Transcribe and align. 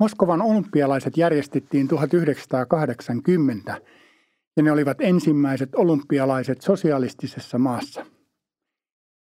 Moskovan 0.00 0.42
olympialaiset 0.42 1.16
järjestettiin 1.16 1.88
1980 1.88 3.80
ja 4.56 4.62
ne 4.62 4.72
olivat 4.72 5.00
ensimmäiset 5.00 5.74
olympialaiset 5.74 6.60
sosialistisessa 6.60 7.58
maassa. 7.58 8.06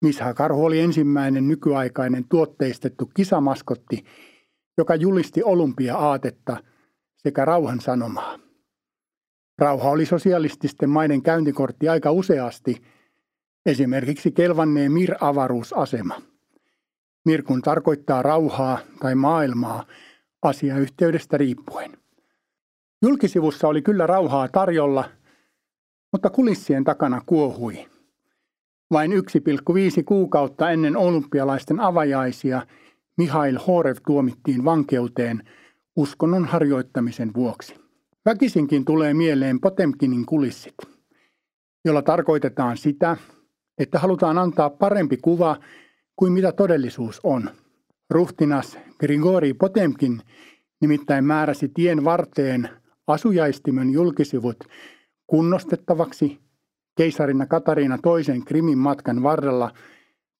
Misha 0.02 0.34
Karhu 0.34 0.66
oli 0.66 0.79
ensimmäinen 0.79 1.47
nykyaikainen 1.47 2.26
tuotteistettu 2.29 3.05
kisamaskotti, 3.05 4.05
joka 4.78 4.96
julisti 4.96 5.44
olympia-aatetta 5.44 6.58
sekä 7.17 7.46
rauhan 7.46 7.81
sanomaa. 7.81 8.40
Rauha 9.60 9.90
oli 9.90 10.06
sosialististen 10.06 10.90
maiden 10.90 11.22
käyntikortti 11.22 11.90
aika 11.90 12.12
useasti, 12.12 12.81
esimerkiksi 13.65 14.31
kelvanneen 14.31 14.92
Mir-avaruusasema. 14.92 16.22
Mirkun 17.26 17.62
tarkoittaa 17.62 18.22
rauhaa 18.22 18.80
tai 18.99 19.16
maailmaa 19.16 19.86
asiayhteydestä 20.41 21.38
riippuen. 21.38 21.91
Julkisivussa 23.02 23.68
oli 23.68 23.82
kyllä 23.82 24.08
rauhaa 24.08 24.48
tarjolla, 24.48 25.09
mutta 26.12 26.30
kulissien 26.30 26.84
takana 26.84 27.22
kuohui. 27.26 27.86
Vain 28.91 29.12
1,5 29.12 29.17
kuukautta 30.05 30.72
ennen 30.72 30.98
olympialaisten 30.98 31.80
avajaisia 31.80 32.67
Mihail 33.17 33.59
Horev 33.67 33.98
tuomittiin 34.05 34.66
vankeuteen 34.66 35.50
uskonnon 35.95 36.45
harjoittamisen 36.45 37.34
vuoksi. 37.34 37.76
Väkisinkin 38.26 38.86
tulee 38.86 39.14
mieleen 39.14 39.59
Potemkinin 39.59 40.26
kulissit, 40.26 40.76
jolla 41.86 42.02
tarkoitetaan 42.02 42.78
sitä, 42.78 43.17
että 43.78 44.00
halutaan 44.00 44.38
antaa 44.38 44.70
parempi 44.70 45.17
kuva 45.17 45.58
kuin 46.16 46.34
mitä 46.34 46.52
todellisuus 46.52 47.20
on. 47.23 47.50
Ruhtinas 48.09 48.77
Grigori 48.99 49.54
Potemkin 49.54 50.22
nimittäin 50.81 51.26
määräsi 51.26 51.70
tien 51.70 52.05
varteen 52.05 52.70
asujaistimen 53.08 53.89
julkisivut 53.89 54.58
kunnostettavaksi 55.28 56.39
keisarina 56.97 57.45
Katariina 57.45 57.97
toisen 57.97 58.45
Krimin 58.45 58.78
matkan 58.78 59.23
varrella 59.23 59.72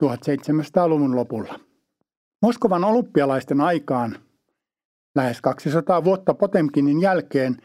1700-luvun 0.03 1.16
lopulla. 1.16 1.59
Moskovan 2.41 2.83
olympialaisten 2.83 3.61
aikaan, 3.61 4.16
lähes 5.16 5.41
200 5.41 6.03
vuotta 6.03 6.33
Potemkinin 6.33 7.01
jälkeen, 7.01 7.57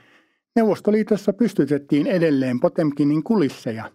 Neuvostoliitossa 0.57 1.33
pystytettiin 1.33 2.07
edelleen 2.07 2.61
Potemkinin 2.61 3.23
kulisseja, 3.23 3.91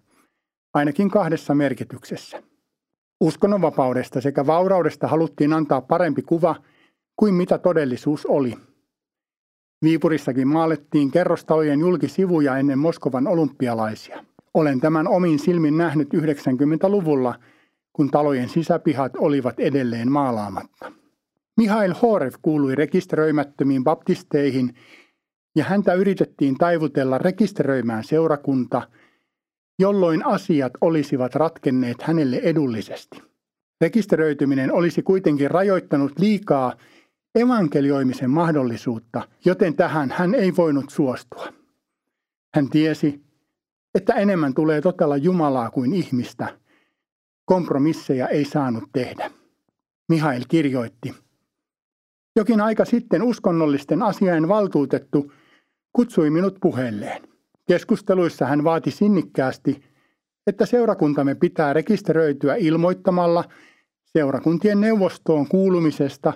ainakin 0.73 1.09
kahdessa 1.09 1.55
merkityksessä. 1.55 2.48
Uskonnonvapaudesta 3.21 4.21
sekä 4.21 4.47
vauraudesta 4.47 5.07
haluttiin 5.07 5.53
antaa 5.53 5.81
parempi 5.81 6.21
kuva 6.21 6.55
kuin 7.15 7.33
mitä 7.33 7.57
todellisuus 7.57 8.25
oli. 8.25 8.53
Viipurissakin 9.83 10.47
maalettiin 10.47 11.11
kerrostalojen 11.11 11.79
julkisivuja 11.79 12.57
ennen 12.57 12.79
Moskovan 12.79 13.27
olympialaisia. 13.27 14.25
Olen 14.53 14.79
tämän 14.79 15.07
omin 15.07 15.39
silmin 15.39 15.77
nähnyt 15.77 16.13
90-luvulla, 16.13 17.35
kun 17.93 18.09
talojen 18.11 18.49
sisäpihat 18.49 19.11
olivat 19.17 19.59
edelleen 19.59 20.11
maalaamatta. 20.11 20.91
Mihail 21.57 21.93
Horev 22.01 22.33
kuului 22.41 22.75
rekisteröimättömiin 22.75 23.83
baptisteihin 23.83 24.73
ja 25.55 25.63
häntä 25.63 25.93
yritettiin 25.93 26.57
taivutella 26.57 27.17
rekisteröimään 27.17 28.03
seurakunta– 28.03 28.81
jolloin 29.79 30.25
asiat 30.25 30.71
olisivat 30.81 31.35
ratkenneet 31.35 32.01
hänelle 32.01 32.37
edullisesti. 32.37 33.21
Rekisteröityminen 33.81 34.73
olisi 34.73 35.01
kuitenkin 35.01 35.51
rajoittanut 35.51 36.19
liikaa 36.19 36.73
evankelioimisen 37.35 38.29
mahdollisuutta, 38.29 39.27
joten 39.45 39.75
tähän 39.75 40.11
hän 40.11 40.35
ei 40.35 40.55
voinut 40.55 40.89
suostua. 40.89 41.47
Hän 42.55 42.69
tiesi, 42.69 43.21
että 43.95 44.13
enemmän 44.13 44.53
tulee 44.53 44.81
totella 44.81 45.17
Jumalaa 45.17 45.71
kuin 45.71 45.93
ihmistä. 45.93 46.59
Kompromisseja 47.45 48.27
ei 48.27 48.45
saanut 48.45 48.83
tehdä. 48.93 49.31
Mihail 50.09 50.43
kirjoitti. 50.47 51.15
Jokin 52.35 52.61
aika 52.61 52.85
sitten 52.85 53.23
uskonnollisten 53.23 54.03
asiain 54.03 54.47
valtuutettu 54.47 55.31
kutsui 55.93 56.29
minut 56.29 56.57
puheelleen. 56.61 57.28
Keskusteluissa 57.69 58.45
hän 58.45 58.63
vaati 58.63 58.91
sinnikkäästi, 58.91 59.83
että 60.47 60.65
seurakuntamme 60.65 61.35
pitää 61.35 61.73
rekisteröityä 61.73 62.55
ilmoittamalla 62.55 63.43
seurakuntien 64.05 64.81
neuvostoon 64.81 65.47
kuulumisesta 65.47 66.33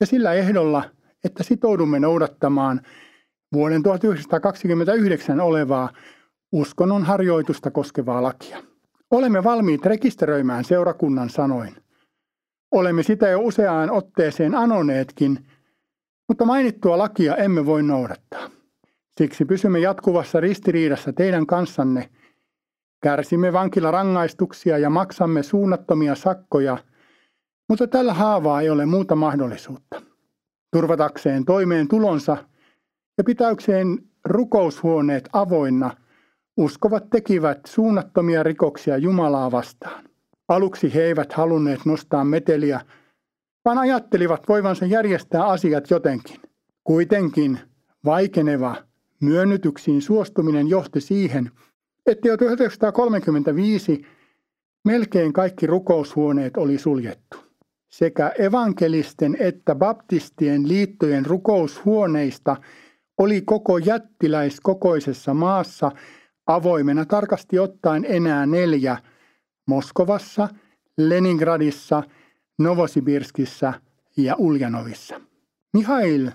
ja 0.00 0.06
sillä 0.06 0.32
ehdolla, 0.32 0.84
että 1.24 1.42
sitoudumme 1.42 2.00
noudattamaan 2.00 2.80
vuoden 3.52 3.82
1929 3.82 5.40
olevaa 5.40 5.90
uskonnon 6.52 7.04
harjoitusta 7.04 7.70
koskevaa 7.70 8.22
lakia. 8.22 8.62
Olemme 9.10 9.44
valmiit 9.44 9.86
rekisteröimään 9.86 10.64
seurakunnan 10.64 11.30
sanoin. 11.30 11.76
Olemme 12.72 13.02
sitä 13.02 13.28
jo 13.28 13.40
useaan 13.40 13.90
otteeseen 13.90 14.54
anoneetkin, 14.54 15.46
mutta 16.28 16.44
mainittua 16.44 16.98
lakia 16.98 17.36
emme 17.36 17.66
voi 17.66 17.82
noudattaa. 17.82 18.61
Siksi 19.18 19.44
pysymme 19.44 19.78
jatkuvassa 19.78 20.40
ristiriidassa 20.40 21.12
teidän 21.12 21.46
kanssanne. 21.46 22.10
Kärsimme 23.02 23.52
vankilarangaistuksia 23.52 24.78
ja 24.78 24.90
maksamme 24.90 25.42
suunnattomia 25.42 26.14
sakkoja, 26.14 26.78
mutta 27.68 27.86
tällä 27.86 28.14
haavaa 28.14 28.60
ei 28.60 28.70
ole 28.70 28.86
muuta 28.86 29.16
mahdollisuutta. 29.16 30.02
Turvatakseen 30.72 31.44
toimeen 31.44 31.88
tulonsa 31.88 32.36
ja 33.18 33.24
pitäykseen 33.24 33.98
rukoushuoneet 34.24 35.28
avoinna, 35.32 35.96
uskovat 36.56 37.10
tekivät 37.10 37.60
suunnattomia 37.66 38.42
rikoksia 38.42 38.96
Jumalaa 38.96 39.50
vastaan. 39.50 40.04
Aluksi 40.48 40.94
he 40.94 41.02
eivät 41.02 41.32
halunneet 41.32 41.80
nostaa 41.84 42.24
meteliä, 42.24 42.80
vaan 43.64 43.78
ajattelivat 43.78 44.48
voivansa 44.48 44.86
järjestää 44.86 45.46
asiat 45.46 45.90
jotenkin. 45.90 46.40
Kuitenkin 46.84 47.58
vaikeneva 48.04 48.76
Myönnytyksiin 49.22 50.02
suostuminen 50.02 50.68
johti 50.68 51.00
siihen, 51.00 51.50
että 52.06 52.28
jo 52.28 52.36
1935 52.36 54.02
melkein 54.84 55.32
kaikki 55.32 55.66
rukoushuoneet 55.66 56.56
oli 56.56 56.78
suljettu. 56.78 57.36
Sekä 57.88 58.32
evankelisten 58.38 59.36
että 59.40 59.74
baptistien 59.74 60.68
liittojen 60.68 61.26
rukoushuoneista 61.26 62.56
oli 63.18 63.40
koko 63.40 63.78
jättiläiskokoisessa 63.78 65.34
maassa 65.34 65.92
avoimena 66.46 67.04
tarkasti 67.04 67.58
ottaen 67.58 68.04
enää 68.08 68.46
neljä 68.46 68.96
Moskovassa, 69.66 70.48
Leningradissa, 70.98 72.02
Novosibirskissä 72.58 73.72
ja 74.16 74.34
Uljanovissa. 74.38 75.20
Mihail 75.72 76.30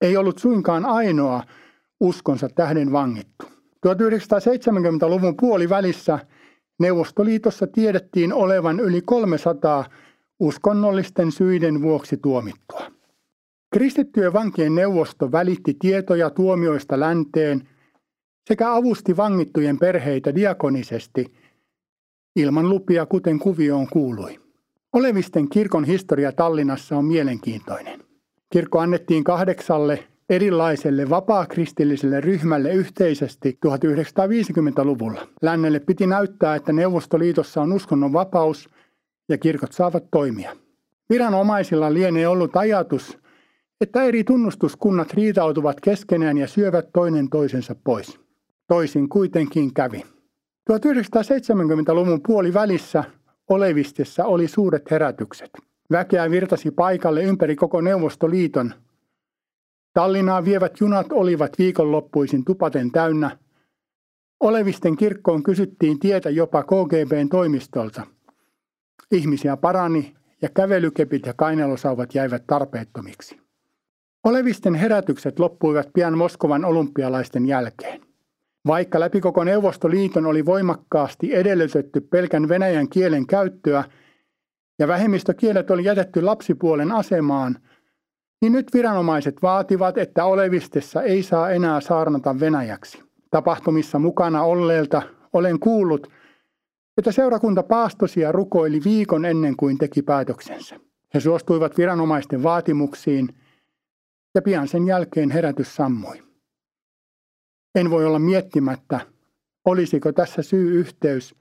ei 0.00 0.16
ollut 0.16 0.38
suinkaan 0.38 0.84
ainoa, 0.84 1.42
uskonsa 2.02 2.48
tähden 2.48 2.92
vangittu. 2.92 3.46
1970-luvun 3.86 5.36
puolivälissä 5.36 6.18
Neuvostoliitossa 6.80 7.66
tiedettiin 7.66 8.32
olevan 8.32 8.80
yli 8.80 9.02
300 9.02 9.84
uskonnollisten 10.40 11.32
syiden 11.32 11.82
vuoksi 11.82 12.16
tuomittua. 12.16 12.92
Kristittyjen 13.74 14.32
vankien 14.32 14.74
neuvosto 14.74 15.32
välitti 15.32 15.76
tietoja 15.78 16.30
tuomioista 16.30 17.00
länteen 17.00 17.68
sekä 18.48 18.74
avusti 18.74 19.16
vangittujen 19.16 19.78
perheitä 19.78 20.34
diakonisesti 20.34 21.34
ilman 22.36 22.68
lupia, 22.68 23.06
kuten 23.06 23.38
kuvioon 23.38 23.86
kuului. 23.92 24.40
Olevisten 24.92 25.48
kirkon 25.48 25.84
historia 25.84 26.32
Tallinnassa 26.32 26.96
on 26.96 27.04
mielenkiintoinen. 27.04 28.04
Kirkko 28.50 28.78
annettiin 28.78 29.24
kahdeksalle 29.24 30.11
erilaiselle 30.32 31.10
vapaakristilliselle 31.10 32.20
ryhmälle 32.20 32.72
yhteisesti 32.72 33.58
1950-luvulla. 33.66 35.26
Lännelle 35.42 35.80
piti 35.80 36.06
näyttää, 36.06 36.54
että 36.54 36.72
Neuvostoliitossa 36.72 37.62
on 37.62 37.72
uskonnon 37.72 38.12
vapaus 38.12 38.68
ja 39.28 39.38
kirkot 39.38 39.72
saavat 39.72 40.04
toimia. 40.10 40.56
Viranomaisilla 41.10 41.92
lienee 41.92 42.28
ollut 42.28 42.56
ajatus, 42.56 43.18
että 43.80 44.02
eri 44.02 44.24
tunnustuskunnat 44.24 45.14
riitautuvat 45.14 45.80
keskenään 45.80 46.38
ja 46.38 46.48
syövät 46.48 46.88
toinen 46.92 47.28
toisensa 47.28 47.74
pois. 47.84 48.20
Toisin 48.68 49.08
kuitenkin 49.08 49.74
kävi. 49.74 50.02
1970-luvun 50.72 52.20
puolivälissä 52.26 53.04
Olevistessa 53.48 54.24
oli 54.24 54.48
suuret 54.48 54.90
herätykset. 54.90 55.50
Väkeä 55.90 56.30
virtasi 56.30 56.70
paikalle 56.70 57.22
ympäri 57.22 57.56
koko 57.56 57.80
Neuvostoliiton– 57.80 58.74
Tallinnaan 59.94 60.44
vievät 60.44 60.80
junat 60.80 61.06
olivat 61.12 61.52
viikonloppuisin 61.58 62.44
tupaten 62.44 62.90
täynnä. 62.90 63.38
Olevisten 64.40 64.96
kirkkoon 64.96 65.42
kysyttiin 65.42 65.98
tietä 65.98 66.30
jopa 66.30 66.62
KGBn 66.62 67.28
toimistolta. 67.30 68.06
Ihmisiä 69.10 69.56
parani 69.56 70.14
ja 70.42 70.48
kävelykepit 70.54 71.26
ja 71.26 71.34
kainalosauvat 71.34 72.14
jäivät 72.14 72.46
tarpeettomiksi. 72.46 73.40
Olevisten 74.24 74.74
herätykset 74.74 75.38
loppuivat 75.38 75.88
pian 75.94 76.18
Moskovan 76.18 76.64
olympialaisten 76.64 77.46
jälkeen. 77.46 78.00
Vaikka 78.66 79.00
läpi 79.00 79.20
koko 79.20 79.44
Neuvostoliiton 79.44 80.26
oli 80.26 80.46
voimakkaasti 80.46 81.34
edellytetty 81.34 82.00
pelkän 82.00 82.48
venäjän 82.48 82.88
kielen 82.88 83.26
käyttöä 83.26 83.84
ja 84.78 84.88
vähemmistökielet 84.88 85.70
oli 85.70 85.84
jätetty 85.84 86.22
lapsipuolen 86.22 86.92
asemaan, 86.92 87.58
niin 88.42 88.52
nyt 88.52 88.66
viranomaiset 88.74 89.42
vaativat, 89.42 89.98
että 89.98 90.24
Olevistessa 90.24 91.02
ei 91.02 91.22
saa 91.22 91.50
enää 91.50 91.80
saarnata 91.80 92.40
venäjäksi. 92.40 93.02
Tapahtumissa 93.30 93.98
mukana 93.98 94.42
olleelta 94.42 95.02
olen 95.32 95.58
kuullut, 95.58 96.10
että 96.98 97.12
seurakunta 97.12 97.62
paastosi 97.62 98.20
ja 98.20 98.32
rukoili 98.32 98.80
viikon 98.84 99.24
ennen 99.24 99.56
kuin 99.56 99.78
teki 99.78 100.02
päätöksensä. 100.02 100.80
He 101.14 101.20
suostuivat 101.20 101.78
viranomaisten 101.78 102.42
vaatimuksiin 102.42 103.28
ja 104.34 104.42
pian 104.42 104.68
sen 104.68 104.86
jälkeen 104.86 105.30
herätys 105.30 105.76
sammui. 105.76 106.22
En 107.74 107.90
voi 107.90 108.06
olla 108.06 108.18
miettimättä, 108.18 109.00
olisiko 109.64 110.12
tässä 110.12 110.42
syy-yhteys 110.42 111.34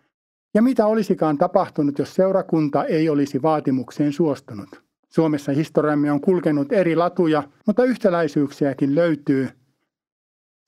ja 0.54 0.62
mitä 0.62 0.86
olisikaan 0.86 1.38
tapahtunut, 1.38 2.00
jos 2.00 2.16
seurakunta 2.16 2.86
ei 2.86 3.10
olisi 3.10 3.42
vaatimukseen 3.42 4.14
suostunut. 4.14 4.91
Suomessa 5.12 5.52
historiamme 5.52 6.12
on 6.12 6.22
kulkenut 6.22 6.72
eri 6.72 6.96
latuja, 6.96 7.44
mutta 7.68 7.84
yhtäläisyyksiäkin 7.84 8.96
löytyy. 8.96 9.50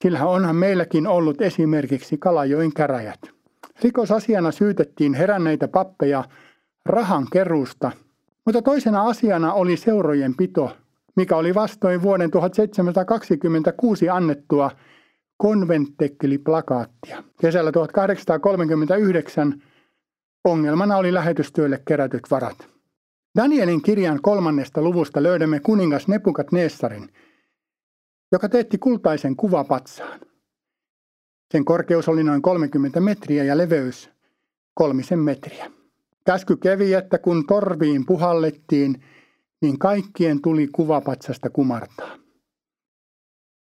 Sillä 0.02 0.26
onhan 0.26 0.56
meilläkin 0.56 1.06
ollut 1.06 1.40
esimerkiksi 1.40 2.18
Kalajoen 2.18 2.72
käräjät. 2.72 3.20
Rikosasiana 3.82 4.52
syytettiin 4.52 5.14
heränneitä 5.14 5.68
pappeja 5.68 6.24
rahan 6.86 7.26
keruusta, 7.32 7.92
mutta 8.46 8.62
toisena 8.62 9.02
asiana 9.02 9.52
oli 9.52 9.76
seurojen 9.76 10.34
pito, 10.36 10.76
mikä 11.16 11.36
oli 11.36 11.54
vastoin 11.54 12.02
vuoden 12.02 12.30
1726 12.30 14.08
annettua 14.08 14.70
konventtekkeli-plakaattia. 15.36 17.24
Kesällä 17.40 17.72
1839 17.72 19.62
ongelmana 20.44 20.96
oli 20.96 21.14
lähetystyölle 21.14 21.82
kerätyt 21.88 22.22
varat. 22.30 22.74
Danielin 23.38 23.82
kirjan 23.82 24.22
kolmannesta 24.22 24.82
luvusta 24.82 25.22
löydämme 25.22 25.60
kuningas 25.60 26.08
Nebukadnessarin, 26.08 27.12
joka 28.32 28.48
teetti 28.48 28.78
kultaisen 28.78 29.36
kuvapatsaan. 29.36 30.20
Sen 31.52 31.64
korkeus 31.64 32.08
oli 32.08 32.24
noin 32.24 32.42
30 32.42 33.00
metriä 33.00 33.44
ja 33.44 33.58
leveys 33.58 34.10
kolmisen 34.74 35.18
metriä. 35.18 35.70
Käsky 36.26 36.56
kevi, 36.56 36.94
että 36.94 37.18
kun 37.18 37.46
torviin 37.46 38.06
puhallettiin, 38.06 39.04
niin 39.62 39.78
kaikkien 39.78 40.42
tuli 40.42 40.66
kuvapatsasta 40.66 41.50
kumartaa. 41.50 42.18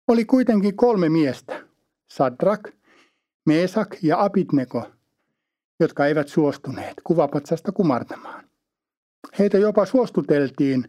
Oli 0.08 0.24
kuitenkin 0.24 0.76
kolme 0.76 1.08
miestä, 1.08 1.64
Sadrak, 2.12 2.68
Meesak 3.46 3.96
ja 4.02 4.22
Abidnego, 4.24 4.90
jotka 5.80 6.06
eivät 6.06 6.28
suostuneet 6.28 6.94
kuvapatsasta 7.04 7.72
kumartamaan. 7.72 8.44
Heitä 9.38 9.58
jopa 9.58 9.86
suostuteltiin, 9.86 10.84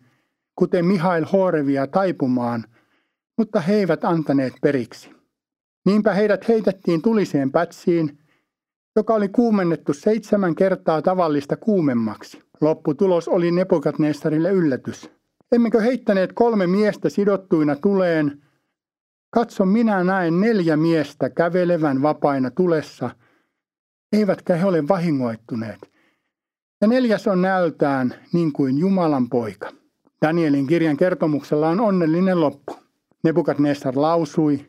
kuten 0.56 0.86
Mihail 0.86 1.26
Horevia 1.26 1.88
taipumaan, 1.88 2.66
mutta 3.38 3.60
he 3.60 3.74
eivät 3.74 4.06
antaneet 4.06 4.54
periksi. 4.62 5.12
Niinpä 5.86 6.14
heidät 6.14 6.48
heitettiin 6.48 7.02
tuliseen 7.02 7.52
pätsiin, 7.52 8.18
joka 8.96 9.14
oli 9.14 9.30
kuumennettu 9.30 9.94
seitsemän 9.94 10.56
kertaa 10.56 11.02
tavallista 11.02 11.58
kuumemmaksi. 11.58 12.44
Lopputulos 12.62 13.28
oli 13.28 13.52
Nebukadnessarille 13.52 14.52
yllätys. 14.52 15.10
Emmekö 15.52 15.82
heittäneet 15.82 16.34
kolme 16.34 16.68
miestä 16.68 17.10
sidottuina 17.10 17.76
tuleen? 17.76 18.42
Katso, 19.30 19.66
minä 19.66 20.04
näen 20.04 20.40
neljä 20.40 20.78
miestä 20.78 21.30
kävelevän 21.30 22.02
vapaina 22.02 22.52
tulessa, 22.52 23.10
eivätkä 24.14 24.56
he 24.56 24.66
ole 24.66 24.88
vahingoittuneet. 24.88 25.97
Ja 26.82 26.88
neljäs 26.88 27.28
on 27.28 27.42
näöltään 27.42 28.14
niin 28.34 28.54
kuin 28.54 28.78
Jumalan 28.78 29.30
poika. 29.30 29.70
Danielin 30.26 30.68
kirjan 30.68 30.98
kertomuksella 30.98 31.70
on 31.70 31.80
onnellinen 31.80 32.42
loppu. 32.42 32.76
Nebukadnessar 33.24 33.94
lausui 33.96 34.66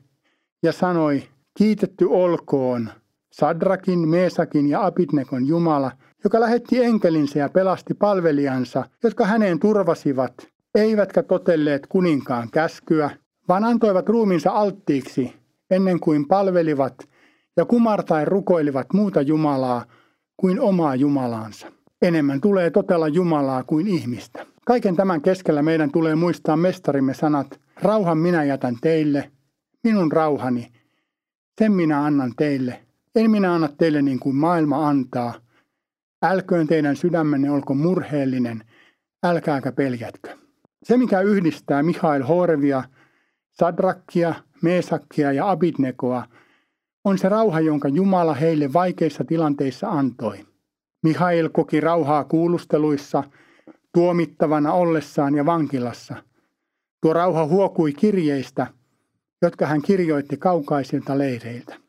ja 0.62 0.72
sanoi, 0.72 1.28
kiitetty 1.58 2.04
olkoon 2.04 2.90
Sadrakin, 3.32 4.08
Meesakin 4.08 4.68
ja 4.68 4.86
Abidnekon 4.86 5.46
Jumala, 5.46 5.92
joka 6.24 6.40
lähetti 6.40 6.84
enkelinsä 6.84 7.38
ja 7.38 7.48
pelasti 7.48 7.94
palvelijansa, 7.94 8.84
jotka 9.02 9.24
häneen 9.24 9.58
turvasivat, 9.58 10.34
eivätkä 10.74 11.22
totelleet 11.22 11.86
kuninkaan 11.86 12.50
käskyä, 12.50 13.10
vaan 13.48 13.64
antoivat 13.64 14.08
ruuminsa 14.08 14.50
alttiiksi 14.50 15.32
ennen 15.70 16.00
kuin 16.00 16.28
palvelivat 16.28 16.94
ja 17.56 17.64
kumartain 17.64 18.28
rukoilivat 18.28 18.86
muuta 18.92 19.22
Jumalaa 19.22 19.84
kuin 20.36 20.60
omaa 20.60 20.94
Jumalaansa. 20.94 21.77
Enemmän 22.02 22.40
tulee 22.40 22.70
totella 22.70 23.08
Jumalaa 23.08 23.64
kuin 23.64 23.88
ihmistä. 23.88 24.46
Kaiken 24.66 24.96
tämän 24.96 25.20
keskellä 25.20 25.62
meidän 25.62 25.90
tulee 25.92 26.14
muistaa 26.14 26.56
mestarimme 26.56 27.14
sanat, 27.14 27.60
rauhan 27.82 28.18
minä 28.18 28.44
jätän 28.44 28.76
teille, 28.80 29.30
minun 29.84 30.12
rauhani, 30.12 30.72
sen 31.60 31.72
minä 31.72 32.04
annan 32.04 32.32
teille. 32.36 32.82
En 33.14 33.30
minä 33.30 33.54
anna 33.54 33.68
teille 33.78 34.02
niin 34.02 34.20
kuin 34.20 34.36
maailma 34.36 34.88
antaa. 34.88 35.34
Älköön 36.22 36.66
teidän 36.66 36.96
sydämenne 36.96 37.50
olko 37.50 37.74
murheellinen, 37.74 38.64
älkääkä 39.22 39.72
peljätkö. 39.72 40.36
Se, 40.82 40.96
mikä 40.96 41.20
yhdistää 41.20 41.82
Mihail 41.82 42.22
Horevia, 42.22 42.84
Sadrakkia, 43.52 44.34
Meesakkia 44.62 45.32
ja 45.32 45.50
Abidnekoa, 45.50 46.24
on 47.04 47.18
se 47.18 47.28
rauha, 47.28 47.60
jonka 47.60 47.88
Jumala 47.88 48.34
heille 48.34 48.72
vaikeissa 48.72 49.24
tilanteissa 49.24 49.88
antoi. 49.88 50.47
Mihail 51.02 51.48
koki 51.48 51.80
rauhaa 51.80 52.24
kuulusteluissa, 52.24 53.24
tuomittavana 53.94 54.72
ollessaan 54.72 55.34
ja 55.34 55.46
vankilassa. 55.46 56.24
Tuo 57.00 57.12
rauha 57.12 57.46
huokui 57.46 57.92
kirjeistä, 57.92 58.66
jotka 59.42 59.66
hän 59.66 59.82
kirjoitti 59.82 60.36
kaukaisilta 60.36 61.18
leireiltä. 61.18 61.80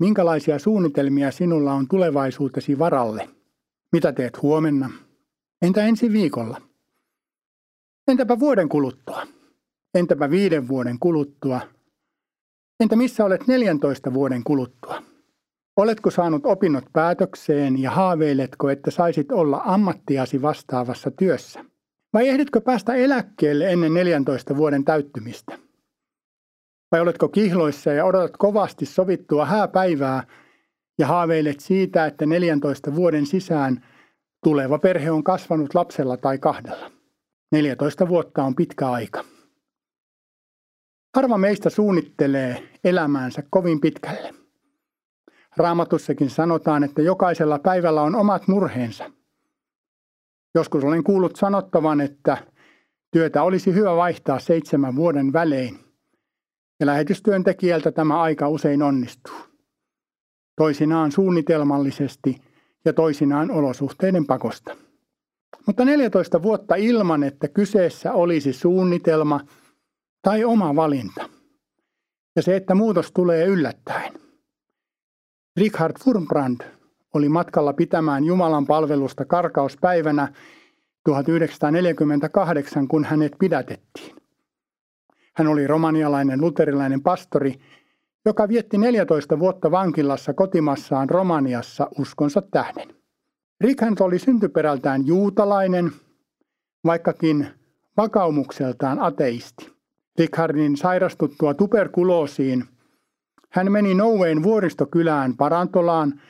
Minkälaisia 0.00 0.58
suunnitelmia 0.58 1.30
sinulla 1.30 1.72
on 1.72 1.88
tulevaisuutesi 1.88 2.78
varalle? 2.78 3.28
Mitä 3.92 4.12
teet 4.12 4.42
huomenna? 4.42 4.90
Entä 5.62 5.86
ensi 5.86 6.12
viikolla? 6.12 6.62
Entäpä 8.08 8.38
vuoden 8.38 8.68
kuluttua? 8.68 9.26
Entäpä 9.94 10.30
viiden 10.30 10.68
vuoden 10.68 10.98
kuluttua? 10.98 11.60
Entä 12.80 12.96
missä 12.96 13.24
olet 13.24 13.46
14 13.46 14.14
vuoden 14.14 14.44
kuluttua? 14.44 15.02
Oletko 15.76 16.10
saanut 16.10 16.46
opinnot 16.46 16.84
päätökseen 16.92 17.82
ja 17.82 17.90
haaveiletko, 17.90 18.70
että 18.70 18.90
saisit 18.90 19.32
olla 19.32 19.62
ammattiasi 19.64 20.42
vastaavassa 20.42 21.10
työssä? 21.10 21.64
Vai 22.12 22.28
ehditkö 22.28 22.60
päästä 22.60 22.94
eläkkeelle 22.94 23.72
ennen 23.72 23.94
14 23.94 24.56
vuoden 24.56 24.84
täyttymistä? 24.84 25.58
Vai 26.92 27.00
oletko 27.00 27.28
kihloissa 27.28 27.92
ja 27.92 28.04
odotat 28.04 28.36
kovasti 28.36 28.86
sovittua 28.86 29.46
hääpäivää 29.46 30.26
ja 30.98 31.06
haaveilet 31.06 31.60
siitä, 31.60 32.06
että 32.06 32.26
14 32.26 32.94
vuoden 32.94 33.26
sisään 33.26 33.84
tuleva 34.44 34.78
perhe 34.78 35.10
on 35.10 35.24
kasvanut 35.24 35.74
lapsella 35.74 36.16
tai 36.16 36.38
kahdella? 36.38 36.90
14 37.52 38.08
vuotta 38.08 38.44
on 38.44 38.54
pitkä 38.54 38.90
aika. 38.90 39.24
Harva 41.14 41.38
meistä 41.38 41.70
suunnittelee 41.70 42.68
elämäänsä 42.84 43.42
kovin 43.50 43.80
pitkälle. 43.80 44.34
Raamatussakin 45.56 46.30
sanotaan, 46.30 46.84
että 46.84 47.02
jokaisella 47.02 47.58
päivällä 47.58 48.02
on 48.02 48.14
omat 48.14 48.48
murheensa. 48.48 49.10
Joskus 50.54 50.84
olen 50.84 51.04
kuullut 51.04 51.36
sanottavan, 51.36 52.00
että 52.00 52.36
työtä 53.10 53.42
olisi 53.42 53.74
hyvä 53.74 53.96
vaihtaa 53.96 54.38
seitsemän 54.38 54.96
vuoden 54.96 55.32
välein. 55.32 55.78
Ja 56.80 56.86
lähetystyöntekijältä 56.86 57.92
tämä 57.92 58.22
aika 58.22 58.48
usein 58.48 58.82
onnistuu. 58.82 59.36
Toisinaan 60.56 61.12
suunnitelmallisesti 61.12 62.40
ja 62.84 62.92
toisinaan 62.92 63.50
olosuhteiden 63.50 64.26
pakosta. 64.26 64.76
Mutta 65.66 65.84
14 65.84 66.42
vuotta 66.42 66.74
ilman, 66.74 67.22
että 67.22 67.48
kyseessä 67.48 68.12
olisi 68.12 68.52
suunnitelma 68.52 69.40
tai 70.24 70.44
oma 70.44 70.76
valinta. 70.76 71.28
Ja 72.36 72.42
se, 72.42 72.56
että 72.56 72.74
muutos 72.74 73.12
tulee 73.12 73.46
yllättäen. 73.46 74.12
Richard 75.56 75.96
Furmbrand 76.04 76.60
oli 77.14 77.28
matkalla 77.28 77.72
pitämään 77.72 78.24
Jumalan 78.24 78.66
palvelusta 78.66 79.24
karkauspäivänä 79.24 80.32
1948, 81.04 82.88
kun 82.88 83.04
hänet 83.04 83.32
pidätettiin. 83.38 84.16
Hän 85.36 85.46
oli 85.46 85.66
romanialainen 85.66 86.40
luterilainen 86.40 87.02
pastori, 87.02 87.54
joka 88.24 88.48
vietti 88.48 88.78
14 88.78 89.38
vuotta 89.38 89.70
vankilassa 89.70 90.34
kotimassaan 90.34 91.10
Romaniassa 91.10 91.88
uskonsa 91.98 92.42
tähden. 92.42 92.88
Richard 93.60 93.96
oli 94.00 94.18
syntyperältään 94.18 95.06
juutalainen, 95.06 95.92
vaikkakin 96.84 97.46
vakaumukseltaan 97.96 99.00
ateisti. 99.00 99.73
Richardin 100.18 100.76
sairastuttua 100.76 101.54
tuberkuloosiin 101.54 102.64
hän 103.54 103.72
meni 103.72 103.94
Noueen 103.94 104.42
vuoristokylään 104.42 105.36
Parantolaan 105.36 106.20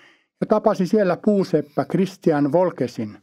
ja 0.41 0.47
tapasi 0.47 0.87
siellä 0.87 1.17
puuseppä 1.25 1.85
Christian 1.85 2.53
Volkesin, 2.53 3.19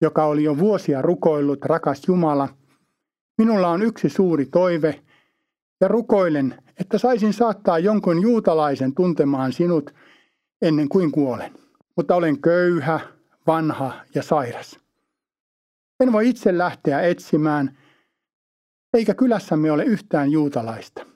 joka 0.00 0.24
oli 0.24 0.44
jo 0.44 0.58
vuosia 0.58 1.02
rukoillut, 1.02 1.64
rakas 1.64 2.02
Jumala, 2.08 2.48
minulla 3.38 3.68
on 3.68 3.82
yksi 3.82 4.08
suuri 4.08 4.46
toive, 4.46 5.02
ja 5.80 5.88
rukoilen, 5.88 6.62
että 6.80 6.98
saisin 6.98 7.32
saattaa 7.32 7.78
jonkun 7.78 8.22
juutalaisen 8.22 8.94
tuntemaan 8.94 9.52
sinut 9.52 9.94
ennen 10.62 10.88
kuin 10.88 11.12
kuolen. 11.12 11.52
Mutta 11.96 12.14
olen 12.14 12.40
köyhä, 12.40 13.00
vanha 13.46 13.92
ja 14.14 14.22
sairas. 14.22 14.80
En 16.00 16.12
voi 16.12 16.28
itse 16.28 16.58
lähteä 16.58 17.00
etsimään, 17.00 17.78
eikä 18.96 19.14
kylässämme 19.14 19.72
ole 19.72 19.84
yhtään 19.84 20.30
juutalaista. 20.30 21.06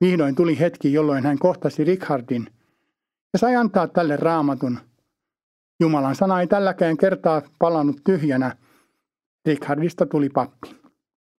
Vihdoin 0.00 0.34
tuli 0.34 0.58
hetki, 0.58 0.92
jolloin 0.92 1.24
hän 1.24 1.38
kohtasi 1.38 1.84
Richardin 1.84 2.46
ja 3.32 3.38
sai 3.38 3.56
antaa 3.56 3.88
tälle 3.88 4.16
raamatun. 4.16 4.78
Jumalan 5.80 6.14
sana 6.14 6.40
ei 6.40 6.46
tälläkään 6.46 6.96
kertaa 6.96 7.42
palannut 7.58 8.00
tyhjänä. 8.04 8.56
Richardista 9.46 10.06
tuli 10.06 10.28
pappi. 10.28 10.76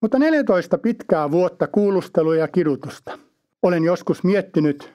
Mutta 0.01 0.19
14 0.19 0.77
pitkää 0.77 1.31
vuotta 1.31 1.67
kuulustelua 1.67 2.35
ja 2.35 2.47
kidutusta. 2.47 3.19
Olen 3.63 3.83
joskus 3.83 4.23
miettinyt, 4.23 4.93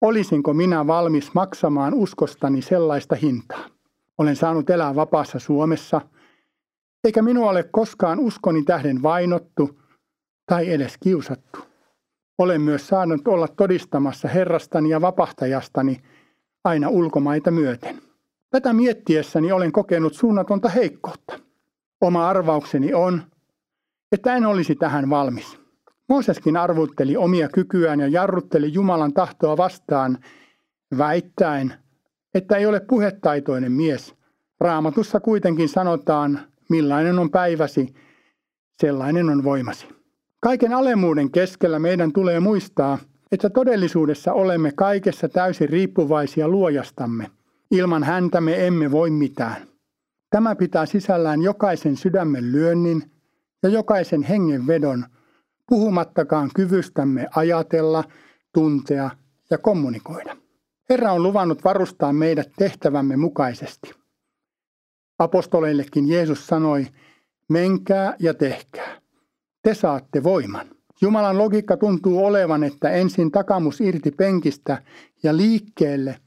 olisinko 0.00 0.54
minä 0.54 0.86
valmis 0.86 1.34
maksamaan 1.34 1.94
uskostani 1.94 2.62
sellaista 2.62 3.14
hintaa. 3.14 3.64
Olen 4.18 4.36
saanut 4.36 4.70
elää 4.70 4.94
vapaassa 4.94 5.38
Suomessa, 5.38 6.00
eikä 7.04 7.22
minua 7.22 7.50
ole 7.50 7.62
koskaan 7.62 8.18
uskoni 8.18 8.62
tähden 8.62 9.02
vainottu 9.02 9.83
tai 10.46 10.72
edes 10.72 10.98
kiusattu. 10.98 11.58
Olen 12.38 12.60
myös 12.60 12.88
saanut 12.88 13.28
olla 13.28 13.48
todistamassa 13.48 14.28
Herrastani 14.28 14.88
ja 14.88 15.00
vapahtajastani 15.00 16.02
aina 16.64 16.88
ulkomaita 16.88 17.50
myöten. 17.50 18.02
Tätä 18.50 18.72
miettiessäni 18.72 19.52
olen 19.52 19.72
kokenut 19.72 20.14
suunnatonta 20.14 20.68
heikkoutta. 20.68 21.38
Oma 22.00 22.28
arvaukseni 22.28 22.94
on, 22.94 23.22
että 24.12 24.36
en 24.36 24.46
olisi 24.46 24.74
tähän 24.74 25.10
valmis. 25.10 25.58
Mooseskin 26.08 26.56
arvutteli 26.56 27.16
omia 27.16 27.48
kykyään 27.48 28.00
ja 28.00 28.08
jarrutteli 28.08 28.72
Jumalan 28.72 29.12
tahtoa 29.12 29.56
vastaan, 29.56 30.18
väittäen, 30.98 31.74
että 32.34 32.56
ei 32.56 32.66
ole 32.66 32.80
puhetaitoinen 32.80 33.72
mies. 33.72 34.14
Raamatussa 34.60 35.20
kuitenkin 35.20 35.68
sanotaan, 35.68 36.40
millainen 36.68 37.18
on 37.18 37.30
päiväsi, 37.30 37.94
sellainen 38.80 39.28
on 39.28 39.44
voimasi. 39.44 40.03
Kaiken 40.44 40.72
alemuuden 40.72 41.30
keskellä 41.30 41.78
meidän 41.78 42.12
tulee 42.12 42.40
muistaa, 42.40 42.98
että 43.32 43.50
todellisuudessa 43.50 44.32
olemme 44.32 44.72
kaikessa 44.72 45.28
täysin 45.28 45.68
riippuvaisia 45.68 46.48
luojastamme. 46.48 47.30
Ilman 47.70 48.04
häntä 48.04 48.40
me 48.40 48.66
emme 48.66 48.90
voi 48.90 49.10
mitään. 49.10 49.68
Tämä 50.30 50.54
pitää 50.54 50.86
sisällään 50.86 51.42
jokaisen 51.42 51.96
sydämen 51.96 52.52
lyönnin 52.52 53.02
ja 53.62 53.68
jokaisen 53.68 54.22
hengen 54.22 54.66
vedon, 54.66 55.04
puhumattakaan 55.68 56.50
kyvystämme 56.54 57.26
ajatella, 57.36 58.04
tuntea 58.54 59.10
ja 59.50 59.58
kommunikoida. 59.58 60.36
Herra 60.90 61.12
on 61.12 61.22
luvannut 61.22 61.64
varustaa 61.64 62.12
meidät 62.12 62.48
tehtävämme 62.58 63.16
mukaisesti. 63.16 63.94
Apostoleillekin 65.18 66.08
Jeesus 66.08 66.46
sanoi, 66.46 66.86
menkää 67.48 68.16
ja 68.18 68.34
tehkää 68.34 68.93
te 69.64 69.74
saatte 69.74 70.22
voiman. 70.22 70.66
Jumalan 71.00 71.38
logiikka 71.38 71.76
tuntuu 71.76 72.24
olevan, 72.24 72.64
että 72.64 72.90
ensin 72.90 73.30
takamus 73.30 73.80
irti 73.80 74.10
penkistä 74.10 74.82
ja 75.22 75.36
liikkeelle 75.36 76.18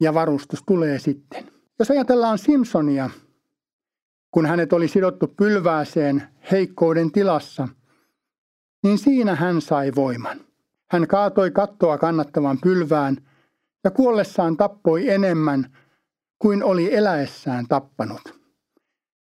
ja 0.00 0.14
varustus 0.14 0.62
tulee 0.66 0.98
sitten. 0.98 1.44
Jos 1.78 1.90
ajatellaan 1.90 2.38
Simpsonia, 2.38 3.10
kun 4.30 4.46
hänet 4.46 4.72
oli 4.72 4.88
sidottu 4.88 5.26
pylvääseen 5.26 6.22
heikkouden 6.50 7.12
tilassa, 7.12 7.68
niin 8.82 8.98
siinä 8.98 9.34
hän 9.34 9.60
sai 9.60 9.92
voiman. 9.94 10.40
Hän 10.90 11.06
kaatoi 11.06 11.50
kattoa 11.50 11.98
kannattavan 11.98 12.58
pylvään 12.62 13.16
ja 13.84 13.90
kuollessaan 13.90 14.56
tappoi 14.56 15.08
enemmän 15.08 15.76
kuin 16.38 16.64
oli 16.64 16.94
eläessään 16.94 17.66
tappanut. 17.68 18.40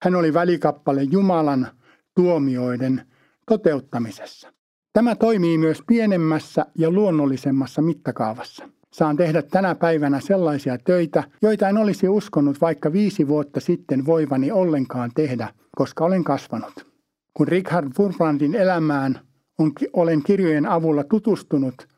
Hän 0.03 0.15
oli 0.15 0.35
välikappale 0.35 1.03
Jumalan 1.03 1.69
tuomioiden 2.15 3.11
toteuttamisessa. 3.47 4.53
Tämä 4.93 5.15
toimii 5.15 5.59
myös 5.59 5.83
pienemmässä 5.87 6.67
ja 6.79 6.91
luonnollisemmassa 6.91 7.83
mittakaavassa. 7.83 8.69
Saan 8.93 9.17
tehdä 9.17 9.43
tänä 9.43 9.75
päivänä 9.75 10.21
sellaisia 10.21 10.79
töitä, 10.79 11.25
joita 11.43 11.69
en 11.69 11.77
olisi 11.77 12.09
uskonut 12.09 12.61
vaikka 12.61 12.93
viisi 12.93 13.29
vuotta 13.29 13.61
sitten 13.61 14.07
voivani 14.07 14.53
ollenkaan 14.53 15.11
tehdä, 15.15 15.55
koska 15.77 16.05
olen 16.05 16.25
kasvanut. 16.25 16.87
Kun 17.35 17.49
Richard 17.49 17.89
Furbrandin 17.97 18.55
elämään 18.55 19.21
on, 19.59 19.73
olen 19.93 20.23
kirjojen 20.23 20.67
avulla 20.67 21.05
tutustunut, 21.05 21.89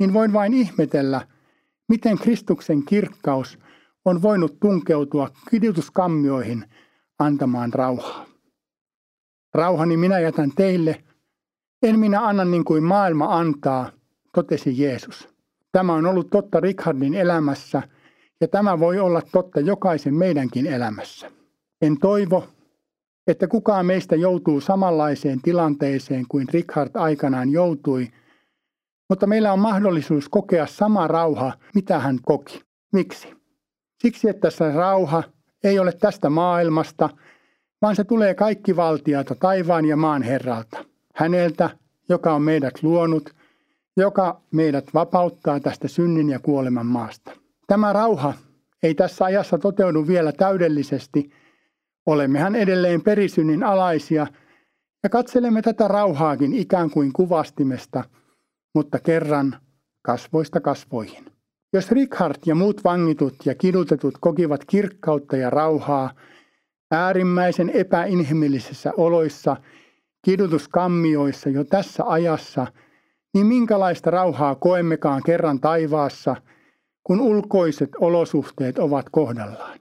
niin 0.00 0.12
voin 0.12 0.32
vain 0.32 0.54
ihmetellä, 0.54 1.26
miten 1.88 2.18
Kristuksen 2.18 2.84
kirkkaus 2.84 3.58
on 4.04 4.22
voinut 4.22 4.60
tunkeutua 4.60 5.30
kidutuskammioihin 5.50 6.64
antamaan 7.18 7.72
rauhaa. 7.72 8.31
Rauhani 9.54 9.96
minä 9.96 10.20
jätän 10.20 10.50
teille, 10.56 11.02
en 11.82 11.98
minä 11.98 12.26
anna 12.26 12.44
niin 12.44 12.64
kuin 12.64 12.84
maailma 12.84 13.38
antaa, 13.38 13.90
totesi 14.34 14.82
Jeesus. 14.82 15.28
Tämä 15.72 15.92
on 15.94 16.06
ollut 16.06 16.30
totta 16.30 16.60
Richardin 16.60 17.14
elämässä 17.14 17.82
ja 18.40 18.48
tämä 18.48 18.80
voi 18.80 18.98
olla 18.98 19.22
totta 19.32 19.60
jokaisen 19.60 20.14
meidänkin 20.14 20.66
elämässä. 20.66 21.30
En 21.82 21.98
toivo, 21.98 22.48
että 23.26 23.46
kukaan 23.46 23.86
meistä 23.86 24.16
joutuu 24.16 24.60
samanlaiseen 24.60 25.42
tilanteeseen 25.42 26.24
kuin 26.28 26.48
Richard 26.52 26.90
aikanaan 26.94 27.50
joutui, 27.50 28.08
mutta 29.08 29.26
meillä 29.26 29.52
on 29.52 29.58
mahdollisuus 29.58 30.28
kokea 30.28 30.66
sama 30.66 31.08
rauha, 31.08 31.52
mitä 31.74 31.98
hän 31.98 32.18
koki. 32.22 32.60
Miksi? 32.92 33.28
Siksi, 34.02 34.28
että 34.28 34.50
se 34.50 34.72
rauha 34.72 35.22
ei 35.64 35.78
ole 35.78 35.92
tästä 35.92 36.30
maailmasta– 36.30 37.08
vaan 37.82 37.96
se 37.96 38.04
tulee 38.04 38.34
kaikki 38.34 38.76
valtialta 38.76 39.34
taivaan 39.34 39.84
ja 39.84 39.96
maan 39.96 40.22
Herralta. 40.22 40.84
Häneltä, 41.14 41.70
joka 42.08 42.34
on 42.34 42.42
meidät 42.42 42.82
luonut, 42.82 43.30
joka 43.96 44.40
meidät 44.52 44.84
vapauttaa 44.94 45.60
tästä 45.60 45.88
synnin 45.88 46.28
ja 46.28 46.38
kuoleman 46.38 46.86
maasta. 46.86 47.32
Tämä 47.66 47.92
rauha 47.92 48.34
ei 48.82 48.94
tässä 48.94 49.24
ajassa 49.24 49.58
toteudu 49.58 50.06
vielä 50.06 50.32
täydellisesti. 50.32 51.30
Olemmehan 52.06 52.56
edelleen 52.56 53.02
perisynnin 53.02 53.62
alaisia 53.64 54.26
ja 55.02 55.08
katselemme 55.08 55.62
tätä 55.62 55.88
rauhaakin 55.88 56.52
ikään 56.52 56.90
kuin 56.90 57.12
kuvastimesta, 57.12 58.04
mutta 58.74 58.98
kerran 58.98 59.56
kasvoista 60.02 60.60
kasvoihin. 60.60 61.24
Jos 61.72 61.90
Richard 61.90 62.36
ja 62.46 62.54
muut 62.54 62.84
vangitut 62.84 63.34
ja 63.44 63.54
kidutetut 63.54 64.14
kokivat 64.20 64.64
kirkkautta 64.64 65.36
ja 65.36 65.50
rauhaa, 65.50 66.10
äärimmäisen 66.92 67.70
epäinhimillisissä 67.70 68.92
oloissa, 68.96 69.56
kidutuskammioissa 70.24 71.48
jo 71.48 71.64
tässä 71.64 72.04
ajassa, 72.06 72.66
niin 73.34 73.46
minkälaista 73.46 74.10
rauhaa 74.10 74.54
koemmekaan 74.54 75.22
kerran 75.26 75.60
taivaassa, 75.60 76.36
kun 77.04 77.20
ulkoiset 77.20 77.90
olosuhteet 78.00 78.78
ovat 78.78 79.06
kohdallaan. 79.10 79.78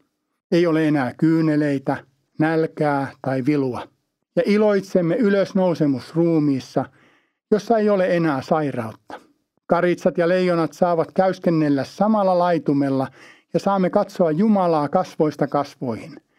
Ei 0.51 0.68
ole 0.68 0.88
enää 0.88 1.13
kyyneleitä, 1.18 1.98
nälkää 2.39 3.12
tai 3.22 3.46
vilua. 3.46 3.88
Ja 4.36 4.44
iloitsemme 4.46 5.15
ylösnousemusruumiissa, 5.15 6.86
jossa 7.51 7.77
ei 7.77 7.89
ole 7.89 8.15
enää 8.15 8.41
sairautta. 8.41 9.20
Karitsat 9.68 10.18
ja 10.18 10.27
leijonat 10.30 10.74
saavat 10.74 11.12
käyskennellä 11.12 11.84
samalla 11.84 12.39
laitumella 12.39 13.08
ja 13.53 13.60
saamme 13.60 13.89
katsoa 13.89 14.32
Jumalaa 14.32 14.89
kasvoista 14.89 15.48
kasvoihin– 15.48 16.15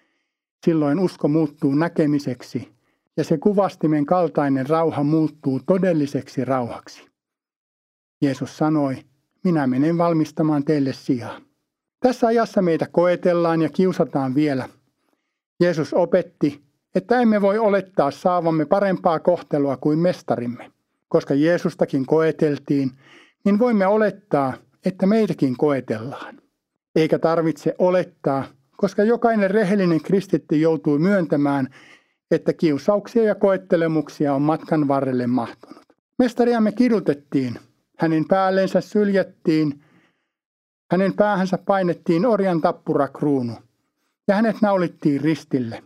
Silloin 0.64 1.00
usko 1.00 1.28
muuttuu 1.28 1.75
näkemiseksi 1.75 2.73
ja 3.16 3.25
se 3.25 3.38
kuvastimen 3.38 4.07
kaltainen 4.07 4.69
rauha 4.69 5.02
muuttuu 5.02 5.61
todelliseksi 5.66 6.45
rauhaksi. 6.45 7.07
Jeesus 8.23 8.57
sanoi, 8.57 8.97
minä 9.45 9.66
menen 9.66 9.99
valmistamaan 9.99 10.64
teille 10.64 10.92
sijaa. 10.92 11.40
Tässä 12.00 12.26
ajassa 12.26 12.62
meitä 12.62 12.87
koetellaan 12.92 13.62
ja 13.62 13.69
kiusataan 13.69 14.35
vielä. 14.35 14.69
Jeesus 15.61 15.95
opetti, 15.95 16.62
että 16.95 17.21
emme 17.21 17.40
voi 17.40 17.59
olettaa 17.59 18.11
saavamme 18.11 18.64
parempaa 18.64 19.21
kohtelua 19.21 19.76
kuin 19.76 19.99
mestarimme. 19.99 20.73
Koska 21.09 21.35
Jeesustakin 21.35 22.07
koeteltiin, 22.07 22.90
niin 23.45 23.59
voimme 23.59 23.87
olettaa, 23.87 24.52
että 24.85 25.07
meitäkin 25.07 25.57
koetellaan. 25.57 26.40
Eikä 26.97 27.19
tarvitse 27.19 27.75
olettaa, 27.78 28.45
koska 28.82 29.04
jokainen 29.04 29.50
rehellinen 29.50 30.02
kristitty 30.02 30.56
joutuu 30.56 30.98
myöntämään, 30.98 31.68
että 32.30 32.52
kiusauksia 32.52 33.22
ja 33.22 33.34
koettelemuksia 33.34 34.34
on 34.34 34.42
matkan 34.42 34.88
varrelle 34.88 35.26
mahtunut. 35.26 35.82
Mestariamme 36.18 36.72
kidutettiin, 36.72 37.58
hänen 37.98 38.24
päälleensä 38.28 38.80
syljettiin, 38.80 39.82
hänen 40.90 41.14
päähänsä 41.14 41.58
painettiin 41.58 42.26
orjan 42.26 42.60
tappurakruunu 42.60 43.52
ja 44.28 44.34
hänet 44.34 44.56
naulittiin 44.62 45.20
ristille. 45.20 45.82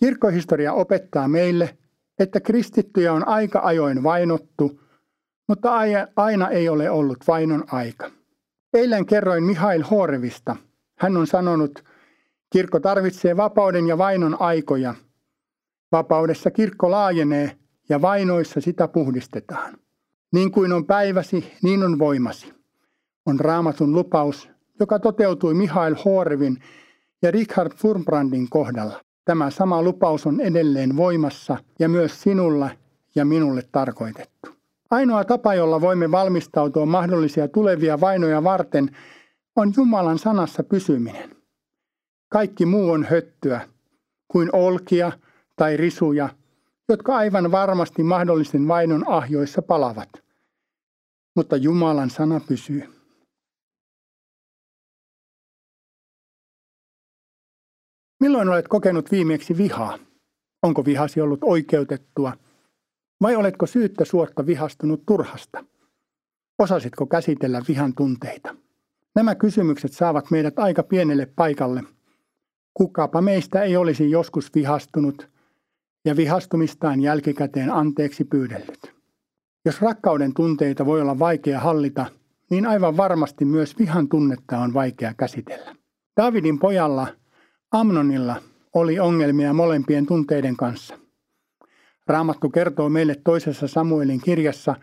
Kirkkohistoria 0.00 0.72
opettaa 0.72 1.28
meille, 1.28 1.78
että 2.18 2.40
kristittyjä 2.40 3.12
on 3.12 3.28
aika 3.28 3.60
ajoin 3.64 4.02
vainottu, 4.02 4.80
mutta 5.48 5.72
aina 6.16 6.48
ei 6.48 6.68
ole 6.68 6.90
ollut 6.90 7.18
vainon 7.28 7.64
aika. 7.72 8.10
Eilen 8.74 9.06
kerroin 9.06 9.44
Mihail 9.44 9.82
Horvista. 9.82 10.56
Hän 10.98 11.16
on 11.16 11.26
sanonut, 11.26 11.84
kirkko 12.56 12.80
tarvitsee 12.80 13.36
vapauden 13.36 13.86
ja 13.86 13.98
vainon 13.98 14.36
aikoja. 14.40 14.94
Vapaudessa 15.92 16.50
kirkko 16.50 16.90
laajenee 16.90 17.56
ja 17.88 18.02
vainoissa 18.02 18.60
sitä 18.60 18.88
puhdistetaan. 18.88 19.74
Niin 20.32 20.50
kuin 20.50 20.72
on 20.72 20.86
päiväsi, 20.86 21.52
niin 21.62 21.84
on 21.84 21.98
voimasi. 21.98 22.54
On 23.26 23.40
raamatun 23.40 23.92
lupaus, 23.92 24.48
joka 24.80 24.98
toteutui 24.98 25.54
Mihail 25.54 25.94
Horvin 26.04 26.58
ja 27.22 27.30
Richard 27.30 27.72
Furbrandin 27.76 28.50
kohdalla. 28.50 29.00
Tämä 29.24 29.50
sama 29.50 29.82
lupaus 29.82 30.26
on 30.26 30.40
edelleen 30.40 30.96
voimassa 30.96 31.56
ja 31.78 31.88
myös 31.88 32.22
sinulla 32.22 32.70
ja 33.14 33.24
minulle 33.24 33.62
tarkoitettu. 33.72 34.48
Ainoa 34.90 35.24
tapa, 35.24 35.54
jolla 35.54 35.80
voimme 35.80 36.10
valmistautua 36.10 36.86
mahdollisia 36.86 37.48
tulevia 37.48 38.00
vainoja 38.00 38.44
varten, 38.44 38.96
on 39.56 39.72
Jumalan 39.76 40.18
sanassa 40.18 40.64
pysyminen. 40.64 41.35
Kaikki 42.28 42.66
muu 42.66 42.90
on 42.90 43.04
höttyä, 43.04 43.68
kuin 44.28 44.50
olkia 44.52 45.12
tai 45.56 45.76
risuja, 45.76 46.28
jotka 46.88 47.16
aivan 47.16 47.52
varmasti 47.52 48.02
mahdollisen 48.02 48.68
vainon 48.68 49.08
ahjoissa 49.08 49.62
palavat. 49.62 50.10
Mutta 51.36 51.56
Jumalan 51.56 52.10
sana 52.10 52.40
pysyy. 52.48 52.82
Milloin 58.20 58.48
olet 58.48 58.68
kokenut 58.68 59.10
viimeksi 59.10 59.58
vihaa? 59.58 59.98
Onko 60.62 60.84
vihasi 60.84 61.20
ollut 61.20 61.40
oikeutettua– 61.42 62.32
vai 63.22 63.36
oletko 63.36 63.66
syyttä 63.66 64.04
suotta 64.04 64.46
vihastunut 64.46 65.06
turhasta? 65.06 65.64
Osasitko 66.58 67.06
käsitellä 67.06 67.62
vihan 67.68 67.94
tunteita? 67.94 68.56
Nämä 69.14 69.34
kysymykset 69.34 69.92
saavat 69.92 70.30
meidät 70.30 70.58
aika 70.58 70.82
pienelle 70.82 71.26
paikalle. 71.26 71.82
Kukapa 72.76 73.22
meistä 73.22 73.62
ei 73.62 73.76
olisi 73.76 74.10
joskus 74.10 74.54
vihastunut 74.54 75.28
ja 76.04 76.16
vihastumistaan 76.16 77.00
jälkikäteen 77.00 77.72
anteeksi 77.72 78.24
pyydellyt. 78.24 78.94
Jos 79.64 79.82
rakkauden 79.82 80.34
tunteita 80.34 80.86
voi 80.86 81.00
olla 81.00 81.18
vaikea 81.18 81.60
hallita, 81.60 82.06
niin 82.50 82.66
aivan 82.66 82.96
varmasti 82.96 83.44
myös 83.44 83.78
vihan 83.78 84.08
tunnetta 84.08 84.58
on 84.58 84.74
vaikea 84.74 85.14
käsitellä. 85.14 85.76
Davidin 86.20 86.58
pojalla 86.58 87.06
Amnonilla 87.72 88.36
oli 88.74 88.98
ongelmia 88.98 89.52
molempien 89.52 90.06
tunteiden 90.06 90.56
kanssa. 90.56 90.98
Raamattu 92.06 92.50
kertoo 92.50 92.88
meille 92.88 93.14
toisessa 93.24 93.68
Samuelin 93.68 94.20
kirjassa, 94.20 94.74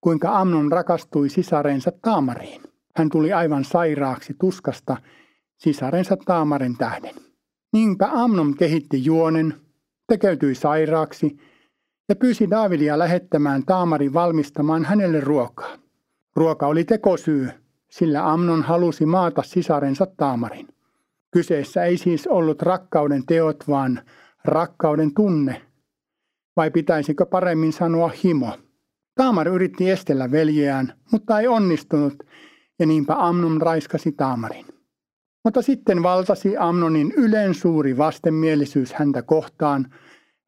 kuinka 0.00 0.38
Amnon 0.38 0.72
rakastui 0.72 1.28
sisarensa 1.28 1.92
Taamariin. 2.02 2.62
Hän 2.96 3.08
tuli 3.08 3.32
aivan 3.32 3.64
sairaaksi 3.64 4.34
tuskasta 4.40 4.96
sisarensa 5.56 6.16
Taamarin 6.16 6.76
tähden. 6.76 7.27
Niinpä 7.72 8.08
Amnon 8.12 8.54
kehitti 8.54 9.04
juonen, 9.04 9.54
tekeytyi 10.06 10.54
sairaaksi 10.54 11.36
ja 12.08 12.16
pyysi 12.16 12.50
Davidia 12.50 12.98
lähettämään 12.98 13.64
Taamarin 13.66 14.14
valmistamaan 14.14 14.84
hänelle 14.84 15.20
ruokaa. 15.20 15.78
Ruoka 16.36 16.66
oli 16.66 16.84
tekosyy, 16.84 17.50
sillä 17.90 18.32
Amnon 18.32 18.62
halusi 18.62 19.06
maata 19.06 19.42
sisarensa 19.42 20.06
Taamarin. 20.16 20.68
Kyseessä 21.30 21.84
ei 21.84 21.96
siis 21.96 22.26
ollut 22.26 22.62
rakkauden 22.62 23.26
teot, 23.26 23.64
vaan 23.68 24.00
rakkauden 24.44 25.14
tunne, 25.14 25.62
vai 26.56 26.70
pitäisikö 26.70 27.26
paremmin 27.26 27.72
sanoa 27.72 28.10
himo? 28.24 28.58
Taamar 29.14 29.48
yritti 29.48 29.90
estellä 29.90 30.30
veljeään, 30.30 30.92
mutta 31.12 31.40
ei 31.40 31.48
onnistunut, 31.48 32.14
ja 32.78 32.86
niinpä 32.86 33.14
Amnon 33.18 33.62
raiskasi 33.62 34.12
Taamarin. 34.12 34.66
Mutta 35.48 35.62
sitten 35.62 36.02
valtasi 36.02 36.56
Amnonin 36.56 37.12
ylen 37.16 37.54
suuri 37.54 37.96
vastenmielisyys 37.96 38.92
häntä 38.92 39.22
kohtaan. 39.22 39.94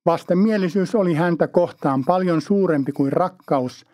Vastenmielisyys 0.06 0.94
oli 0.94 1.14
häntä 1.14 1.48
kohtaan 1.48 2.04
paljon 2.04 2.40
suurempi 2.40 2.92
kuin 2.92 3.12
rakkaus, 3.12 3.86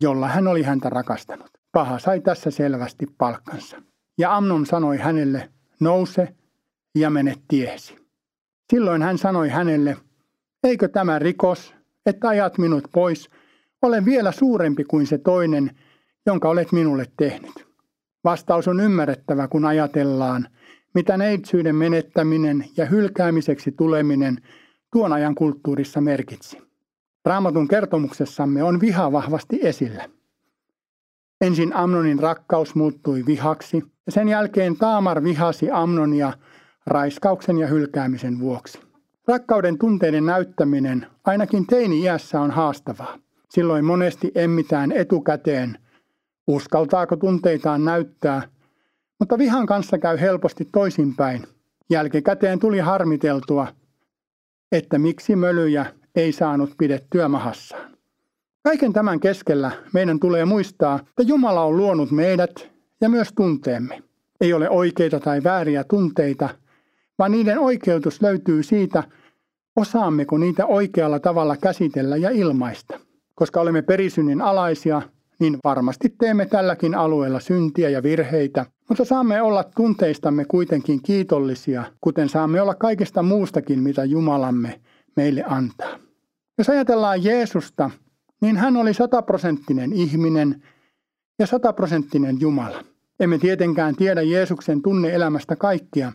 jolla 0.00 0.28
hän 0.28 0.48
oli 0.48 0.62
häntä 0.62 0.90
rakastanut. 0.90 1.50
Paha 1.72 1.98
sai 1.98 2.20
tässä 2.20 2.50
selvästi 2.50 3.06
palkkansa. 3.18 3.82
Ja 4.18 4.36
Amnon 4.36 4.66
sanoi 4.66 4.98
hänelle, 4.98 5.50
nouse 5.80 6.28
ja 6.94 7.10
mene 7.10 7.34
tiesi. 7.48 7.96
Silloin 8.72 9.02
hän 9.02 9.18
sanoi 9.18 9.48
hänelle, 9.48 9.96
Eikö 10.64 10.88
tämä 10.88 11.18
rikos, 11.18 11.74
että 12.06 12.28
ajat 12.28 12.58
minut 12.58 12.84
pois, 12.92 13.30
ole 13.82 14.04
vielä 14.04 14.32
suurempi 14.32 14.84
kuin 14.84 15.06
se 15.06 15.18
toinen, 15.18 15.70
jonka 16.26 16.48
olet 16.48 16.72
minulle 16.72 17.04
tehnyt? 17.16 17.69
Vastaus 18.24 18.68
on 18.68 18.80
ymmärrettävä, 18.80 19.48
kun 19.48 19.64
ajatellaan, 19.64 20.48
mitä 20.94 21.16
neitsyyden 21.16 21.76
menettäminen 21.76 22.64
ja 22.76 22.86
hylkäämiseksi 22.86 23.72
tuleminen 23.72 24.36
tuon 24.92 25.12
ajan 25.12 25.34
kulttuurissa 25.34 26.00
merkitsi. 26.00 26.58
Raamatun 27.24 27.68
kertomuksessamme 27.68 28.62
on 28.62 28.80
viha 28.80 29.12
vahvasti 29.12 29.58
esillä. 29.62 30.08
Ensin 31.40 31.76
Amnonin 31.76 32.18
rakkaus 32.18 32.74
muuttui 32.74 33.26
vihaksi 33.26 33.84
ja 34.06 34.12
sen 34.12 34.28
jälkeen 34.28 34.76
Taamar 34.76 35.22
vihasi 35.22 35.70
Amnonia 35.70 36.32
raiskauksen 36.86 37.58
ja 37.58 37.66
hylkäämisen 37.66 38.40
vuoksi. 38.40 38.80
Rakkauden 39.28 39.78
tunteiden 39.78 40.26
näyttäminen 40.26 41.06
ainakin 41.24 41.66
teini-iässä 41.66 42.40
on 42.40 42.50
haastavaa. 42.50 43.18
Silloin 43.48 43.84
monesti 43.84 44.32
emmitään 44.34 44.92
etukäteen, 44.92 45.78
uskaltaako 46.54 47.16
tunteitaan 47.16 47.84
näyttää, 47.84 48.42
mutta 49.18 49.38
vihan 49.38 49.66
kanssa 49.66 49.98
käy 49.98 50.20
helposti 50.20 50.68
toisinpäin. 50.72 51.46
Jälkikäteen 51.90 52.58
tuli 52.58 52.78
harmiteltua, 52.78 53.66
että 54.72 54.98
miksi 54.98 55.36
mölyjä 55.36 55.86
ei 56.14 56.32
saanut 56.32 56.70
pidettyä 56.78 57.28
mahassaan. 57.28 57.90
Kaiken 58.62 58.92
tämän 58.92 59.20
keskellä 59.20 59.70
meidän 59.92 60.20
tulee 60.20 60.44
muistaa, 60.44 60.98
että 60.98 61.22
Jumala 61.22 61.64
on 61.64 61.76
luonut 61.76 62.10
meidät 62.10 62.70
ja 63.00 63.08
myös 63.08 63.28
tunteemme. 63.36 64.02
Ei 64.40 64.52
ole 64.52 64.70
oikeita 64.70 65.20
tai 65.20 65.42
vääriä 65.42 65.84
tunteita, 65.84 66.48
vaan 67.18 67.32
niiden 67.32 67.58
oikeutus 67.58 68.22
löytyy 68.22 68.62
siitä, 68.62 69.02
osaammeko 69.76 70.38
niitä 70.38 70.66
oikealla 70.66 71.20
tavalla 71.20 71.56
käsitellä 71.56 72.16
ja 72.16 72.30
ilmaista. 72.30 73.00
Koska 73.34 73.60
olemme 73.60 73.82
perisynnin 73.82 74.42
alaisia, 74.42 75.02
niin 75.40 75.58
varmasti 75.64 76.14
teemme 76.18 76.46
tälläkin 76.46 76.94
alueella 76.94 77.40
syntiä 77.40 77.88
ja 77.88 78.02
virheitä, 78.02 78.66
mutta 78.88 79.04
saamme 79.04 79.42
olla 79.42 79.64
tunteistamme 79.64 80.44
kuitenkin 80.44 81.02
kiitollisia, 81.02 81.84
kuten 82.00 82.28
saamme 82.28 82.62
olla 82.62 82.74
kaikesta 82.74 83.22
muustakin, 83.22 83.78
mitä 83.78 84.04
Jumalamme 84.04 84.80
meille 85.16 85.44
antaa. 85.46 85.98
Jos 86.58 86.68
ajatellaan 86.68 87.24
Jeesusta, 87.24 87.90
niin 88.40 88.56
hän 88.56 88.76
oli 88.76 88.94
sataprosenttinen 88.94 89.92
ihminen 89.92 90.62
ja 91.38 91.46
sataprosenttinen 91.46 92.40
Jumala. 92.40 92.84
Emme 93.20 93.38
tietenkään 93.38 93.96
tiedä 93.96 94.22
Jeesuksen 94.22 94.82
tunneelämästä 94.82 95.56
kaikkia, 95.56 96.12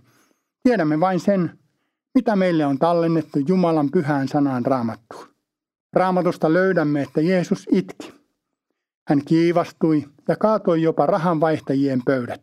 Tiedämme 0.65 0.99
vain 0.99 1.19
sen, 1.19 1.59
mitä 2.15 2.35
meille 2.35 2.65
on 2.65 2.79
tallennettu 2.79 3.39
Jumalan 3.47 3.91
pyhään 3.91 4.27
sanaan 4.27 4.65
raamattuun. 4.65 5.27
Raamatusta 5.93 6.53
löydämme, 6.53 7.01
että 7.01 7.21
Jeesus 7.21 7.67
itki. 7.71 8.13
Hän 9.07 9.21
kiivastui 9.25 10.03
ja 10.27 10.35
kaatoi 10.35 10.81
jopa 10.81 11.05
rahanvaihtajien 11.05 12.01
pöydät. 12.05 12.41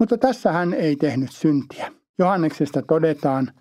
Mutta 0.00 0.18
tässä 0.18 0.52
hän 0.52 0.74
ei 0.74 0.96
tehnyt 0.96 1.32
syntiä. 1.32 1.92
Johanneksesta 2.18 2.82
todetaan, 2.82 3.52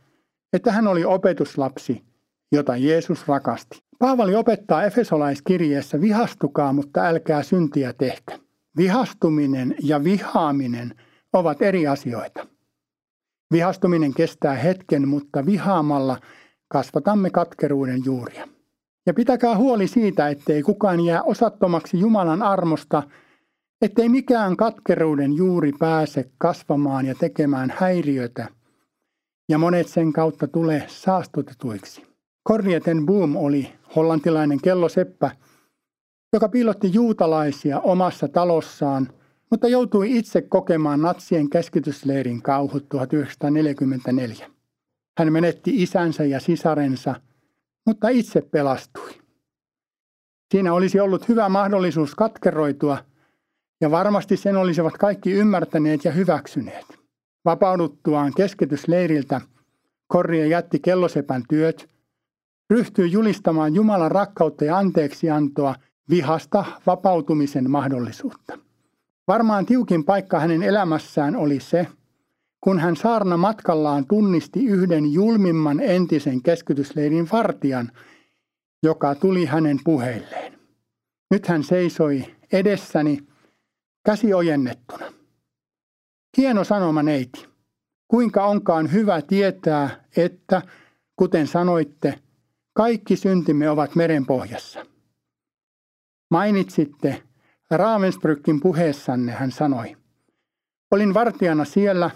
että 0.53 0.71
hän 0.71 0.87
oli 0.87 1.05
opetuslapsi, 1.05 2.03
jota 2.51 2.77
Jeesus 2.77 3.27
rakasti. 3.27 3.79
Paavali 3.99 4.35
opettaa 4.35 4.83
Efesolaiskirjeessä 4.83 6.01
vihastukaa, 6.01 6.73
mutta 6.73 7.05
älkää 7.05 7.43
syntiä 7.43 7.93
tehkö. 7.93 8.39
Vihastuminen 8.77 9.75
ja 9.83 10.03
vihaaminen 10.03 10.95
ovat 11.33 11.61
eri 11.61 11.87
asioita. 11.87 12.47
Vihastuminen 13.51 14.13
kestää 14.13 14.53
hetken, 14.53 15.07
mutta 15.07 15.45
vihaamalla 15.45 16.17
kasvatamme 16.67 17.29
katkeruuden 17.29 18.01
juuria. 18.05 18.47
Ja 19.05 19.13
pitäkää 19.13 19.57
huoli 19.57 19.87
siitä, 19.87 20.29
ettei 20.29 20.63
kukaan 20.63 21.05
jää 21.05 21.23
osattomaksi 21.23 21.99
Jumalan 21.99 22.41
armosta, 22.41 23.03
ettei 23.81 24.09
mikään 24.09 24.57
katkeruuden 24.57 25.33
juuri 25.33 25.71
pääse 25.79 26.31
kasvamaan 26.37 27.05
ja 27.05 27.15
tekemään 27.19 27.73
häiriötä, 27.77 28.47
ja 29.49 29.57
monet 29.57 29.87
sen 29.87 30.13
kautta 30.13 30.47
tulee 30.47 30.83
saastutetuiksi. 30.87 32.03
Corrieten 32.47 33.05
Boom 33.05 33.35
oli 33.35 33.71
hollantilainen 33.95 34.61
kelloseppä, 34.61 35.31
joka 36.33 36.49
piilotti 36.49 36.93
juutalaisia 36.93 37.79
omassa 37.79 38.27
talossaan, 38.27 39.09
mutta 39.51 39.67
joutui 39.67 40.17
itse 40.17 40.41
kokemaan 40.41 41.01
natsien 41.01 41.49
keskitysleirin 41.49 42.41
kauhut 42.41 42.89
1944. 42.89 44.47
Hän 45.17 45.33
menetti 45.33 45.83
isänsä 45.83 46.23
ja 46.23 46.39
sisarensa, 46.39 47.15
mutta 47.85 48.09
itse 48.09 48.41
pelastui. 48.41 49.09
Siinä 50.51 50.73
olisi 50.73 50.99
ollut 50.99 51.29
hyvä 51.29 51.49
mahdollisuus 51.49 52.15
katkeroitua, 52.15 52.97
ja 53.81 53.91
varmasti 53.91 54.37
sen 54.37 54.57
olisivat 54.57 54.97
kaikki 54.97 55.31
ymmärtäneet 55.31 56.05
ja 56.05 56.11
hyväksyneet. 56.11 56.85
Vapauduttuaan 57.45 58.33
keskitysleiriltä 58.37 59.41
Korrie 60.07 60.47
jätti 60.47 60.79
kellosepän 60.79 61.43
työt, 61.49 61.89
ryhtyi 62.69 63.11
julistamaan 63.11 63.75
Jumalan 63.75 64.11
rakkautta 64.11 64.65
ja 64.65 64.77
anteeksiantoa 64.77 65.75
vihasta 66.09 66.65
vapautumisen 66.85 67.71
mahdollisuutta. 67.71 68.57
Varmaan 69.27 69.65
tiukin 69.65 70.03
paikka 70.03 70.39
hänen 70.39 70.63
elämässään 70.63 71.35
oli 71.35 71.59
se, 71.59 71.87
kun 72.65 72.79
hän 72.79 72.95
saarna 72.95 73.37
matkallaan 73.37 74.07
tunnisti 74.07 74.65
yhden 74.65 75.13
julmimman 75.13 75.79
entisen 75.79 76.41
keskitysleirin 76.41 77.27
vartijan, 77.31 77.91
joka 78.83 79.15
tuli 79.15 79.45
hänen 79.45 79.79
puheilleen. 79.83 80.59
Nyt 81.31 81.47
hän 81.47 81.63
seisoi 81.63 82.35
edessäni, 82.51 83.19
käsi 84.05 84.33
ojennettuna. 84.33 85.05
Hieno 86.37 86.63
sanoma 86.63 87.03
neiti. 87.03 87.47
Kuinka 88.07 88.45
onkaan 88.45 88.91
hyvä 88.91 89.21
tietää, 89.21 90.03
että, 90.17 90.61
kuten 91.15 91.47
sanoitte, 91.47 92.19
kaikki 92.73 93.15
syntimme 93.15 93.69
ovat 93.69 93.95
meren 93.95 94.25
pohjassa. 94.25 94.85
Mainitsitte 96.31 97.23
Ravensbrückin 97.71 98.59
puheessanne, 98.61 99.31
hän 99.31 99.51
sanoi. 99.51 99.97
Olin 100.91 101.13
vartijana 101.13 101.65
siellä, 101.65 102.11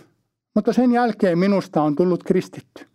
mutta 0.59 0.73
sen 0.73 0.91
jälkeen 0.91 1.39
minusta 1.39 1.81
on 1.81 1.95
tullut 1.95 2.23
kristitty. 2.23 2.85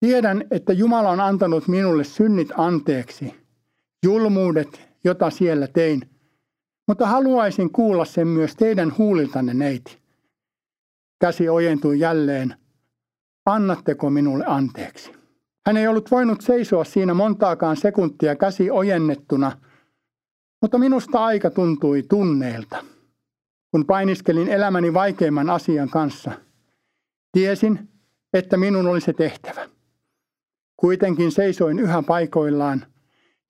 Tiedän, 0.00 0.44
että 0.50 0.72
Jumala 0.72 1.10
on 1.10 1.20
antanut 1.20 1.68
minulle 1.68 2.04
synnit 2.04 2.48
anteeksi, 2.56 3.34
julmuudet, 4.04 4.88
jota 5.04 5.30
siellä 5.30 5.66
tein, 5.66 6.02
mutta 6.88 7.06
haluaisin 7.06 7.72
kuulla 7.72 8.04
sen 8.04 8.28
myös 8.28 8.56
teidän 8.56 8.92
huuliltanne, 8.98 9.54
neiti. 9.54 9.98
Käsi 11.20 11.48
ojentui 11.48 11.98
jälleen. 11.98 12.54
Annatteko 13.46 14.10
minulle 14.10 14.44
anteeksi? 14.46 15.12
Hän 15.66 15.76
ei 15.76 15.88
ollut 15.88 16.10
voinut 16.10 16.40
seisoa 16.40 16.84
siinä 16.84 17.14
montaakaan 17.14 17.76
sekuntia 17.76 18.36
käsi 18.36 18.70
ojennettuna, 18.70 19.52
mutta 20.62 20.78
minusta 20.78 21.24
aika 21.24 21.50
tuntui 21.50 22.02
tunneilta. 22.02 22.84
Kun 23.70 23.86
painiskelin 23.86 24.48
elämäni 24.48 24.94
vaikeimman 24.94 25.50
asian 25.50 25.90
kanssa, 25.90 26.43
tiesin, 27.34 27.88
että 28.32 28.56
minun 28.56 28.86
oli 28.86 29.00
se 29.00 29.12
tehtävä. 29.12 29.68
Kuitenkin 30.76 31.32
seisoin 31.32 31.78
yhä 31.78 32.02
paikoillaan 32.02 32.86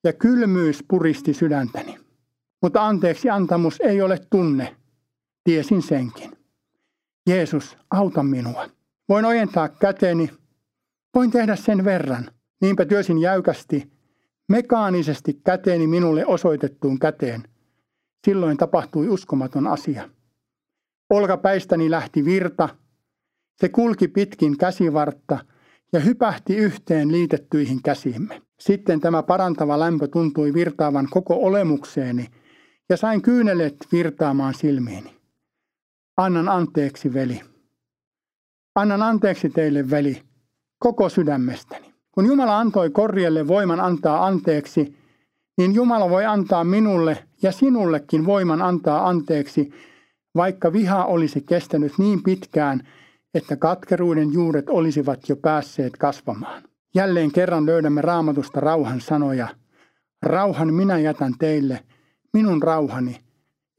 ja 0.03 0.13
kylmyys 0.13 0.83
puristi 0.87 1.33
sydäntäni. 1.33 1.97
Mutta 2.61 2.87
anteeksi 2.87 3.29
antamus 3.29 3.81
ei 3.81 4.01
ole 4.01 4.19
tunne, 4.29 4.75
tiesin 5.43 5.81
senkin. 5.81 6.31
Jeesus, 7.29 7.77
auta 7.91 8.23
minua. 8.23 8.69
Voin 9.09 9.25
ojentaa 9.25 9.69
käteni, 9.69 10.29
voin 11.15 11.31
tehdä 11.31 11.55
sen 11.55 11.85
verran. 11.85 12.31
Niinpä 12.61 12.85
työsin 12.85 13.17
jäykästi, 13.17 13.91
mekaanisesti 14.49 15.33
käteeni 15.33 15.87
minulle 15.87 16.25
osoitettuun 16.25 16.99
käteen. 16.99 17.43
Silloin 18.25 18.57
tapahtui 18.57 19.07
uskomaton 19.07 19.67
asia. 19.67 20.09
Olkapäistäni 21.09 21.91
lähti 21.91 22.25
virta. 22.25 22.69
Se 23.55 23.69
kulki 23.69 24.07
pitkin 24.07 24.57
käsivartta 24.57 25.37
ja 25.93 25.99
hypähti 25.99 26.55
yhteen 26.55 27.11
liitettyihin 27.11 27.83
käsimme. 27.83 28.41
Sitten 28.59 28.99
tämä 28.99 29.23
parantava 29.23 29.79
lämpö 29.79 30.07
tuntui 30.07 30.53
virtaavan 30.53 31.07
koko 31.11 31.35
olemukseeni 31.35 32.27
ja 32.89 32.97
sain 32.97 33.21
kyynelet 33.21 33.75
virtaamaan 33.91 34.53
silmiini. 34.53 35.15
Annan 36.17 36.49
anteeksi, 36.49 37.13
veli. 37.13 37.41
Annan 38.75 39.01
anteeksi 39.01 39.49
teille, 39.49 39.89
veli, 39.89 40.21
koko 40.79 41.09
sydämestäni. 41.09 41.93
Kun 42.11 42.25
Jumala 42.25 42.59
antoi 42.59 42.89
korjelle 42.89 43.47
voiman 43.47 43.79
antaa 43.79 44.25
anteeksi, 44.25 44.97
niin 45.57 45.75
Jumala 45.75 46.09
voi 46.09 46.25
antaa 46.25 46.63
minulle 46.63 47.17
ja 47.41 47.51
sinullekin 47.51 48.25
voiman 48.25 48.61
antaa 48.61 49.07
anteeksi, 49.07 49.71
vaikka 50.35 50.73
viha 50.73 51.05
olisi 51.05 51.41
kestänyt 51.41 51.93
niin 51.97 52.23
pitkään, 52.23 52.87
että 53.35 53.55
katkeruuden 53.55 54.33
juuret 54.33 54.69
olisivat 54.69 55.29
jo 55.29 55.35
päässeet 55.35 55.97
kasvamaan. 55.97 56.63
Jälleen 56.95 57.31
kerran 57.31 57.65
löydämme 57.65 58.01
raamatusta 58.01 58.59
rauhan 58.59 59.01
sanoja. 59.01 59.47
Rauhan 60.21 60.73
minä 60.73 60.99
jätän 60.99 61.33
teille, 61.39 61.83
minun 62.33 62.63
rauhani. 62.63 63.21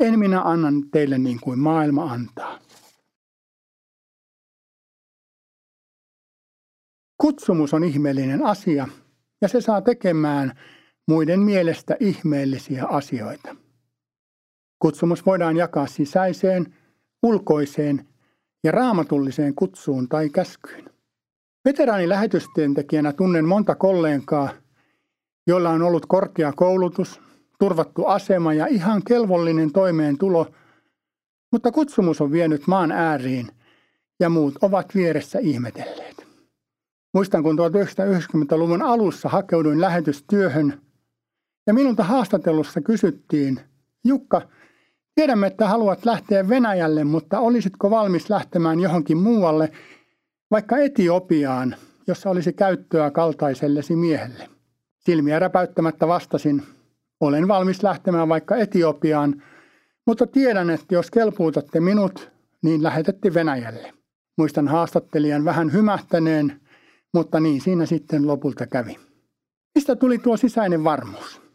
En 0.00 0.18
minä 0.18 0.42
annan 0.42 0.90
teille 0.90 1.18
niin 1.18 1.40
kuin 1.40 1.58
maailma 1.58 2.04
antaa. 2.04 2.58
Kutsumus 7.18 7.74
on 7.74 7.84
ihmeellinen 7.84 8.46
asia 8.46 8.88
ja 9.40 9.48
se 9.48 9.60
saa 9.60 9.80
tekemään 9.80 10.52
muiden 11.08 11.40
mielestä 11.40 11.96
ihmeellisiä 12.00 12.84
asioita. 12.84 13.56
Kutsumus 14.78 15.26
voidaan 15.26 15.56
jakaa 15.56 15.86
sisäiseen, 15.86 16.74
ulkoiseen 17.22 18.08
ja 18.66 18.72
raamatulliseen 18.72 19.54
kutsuun 19.54 20.08
tai 20.08 20.30
käskyyn. 20.30 20.90
Veteraanilähetystyöntekijänä 21.64 23.12
tunnen 23.12 23.44
monta 23.44 23.74
kollegaa, 23.74 24.48
joilla 25.46 25.70
on 25.70 25.82
ollut 25.82 26.06
korkea 26.06 26.52
koulutus, 26.52 27.20
turvattu 27.58 28.06
asema 28.06 28.54
ja 28.54 28.66
ihan 28.66 29.02
kelvollinen 29.04 29.72
toimeentulo, 29.72 30.46
mutta 31.52 31.72
kutsumus 31.72 32.20
on 32.20 32.32
vienyt 32.32 32.66
maan 32.66 32.92
ääriin 32.92 33.48
ja 34.20 34.28
muut 34.28 34.54
ovat 34.62 34.94
vieressä 34.94 35.38
ihmetelleet. 35.38 36.26
Muistan, 37.14 37.42
kun 37.42 37.58
1990-luvun 37.58 38.82
alussa 38.82 39.28
hakeuduin 39.28 39.80
lähetystyöhön 39.80 40.80
ja 41.66 41.74
minulta 41.74 42.04
haastatellussa 42.04 42.80
kysyttiin, 42.80 43.60
Jukka, 44.04 44.42
tiedämme, 45.16 45.46
että 45.46 45.68
haluat 45.68 46.04
lähteä 46.04 46.48
Venäjälle, 46.48 47.04
mutta 47.04 47.40
olisitko 47.40 47.90
valmis 47.90 48.30
lähtemään 48.30 48.80
johonkin 48.80 49.16
muualle, 49.16 49.72
vaikka 50.50 50.78
Etiopiaan, 50.78 51.76
jossa 52.06 52.30
olisi 52.30 52.52
käyttöä 52.52 53.10
kaltaisellesi 53.10 53.96
miehelle. 53.96 54.48
Silmiä 54.98 55.38
räpäyttämättä 55.38 56.08
vastasin, 56.08 56.62
olen 57.20 57.48
valmis 57.48 57.82
lähtemään 57.82 58.28
vaikka 58.28 58.56
Etiopiaan, 58.56 59.42
mutta 60.06 60.26
tiedän, 60.26 60.70
että 60.70 60.94
jos 60.94 61.10
kelpuutatte 61.10 61.80
minut, 61.80 62.30
niin 62.62 62.82
lähetätte 62.82 63.34
Venäjälle. 63.34 63.92
Muistan 64.38 64.68
haastattelijan 64.68 65.44
vähän 65.44 65.72
hymähtäneen, 65.72 66.60
mutta 67.14 67.40
niin 67.40 67.60
siinä 67.60 67.86
sitten 67.86 68.26
lopulta 68.26 68.66
kävi. 68.66 68.96
Mistä 69.74 69.96
tuli 69.96 70.18
tuo 70.18 70.36
sisäinen 70.36 70.84
varmuus? 70.84 71.45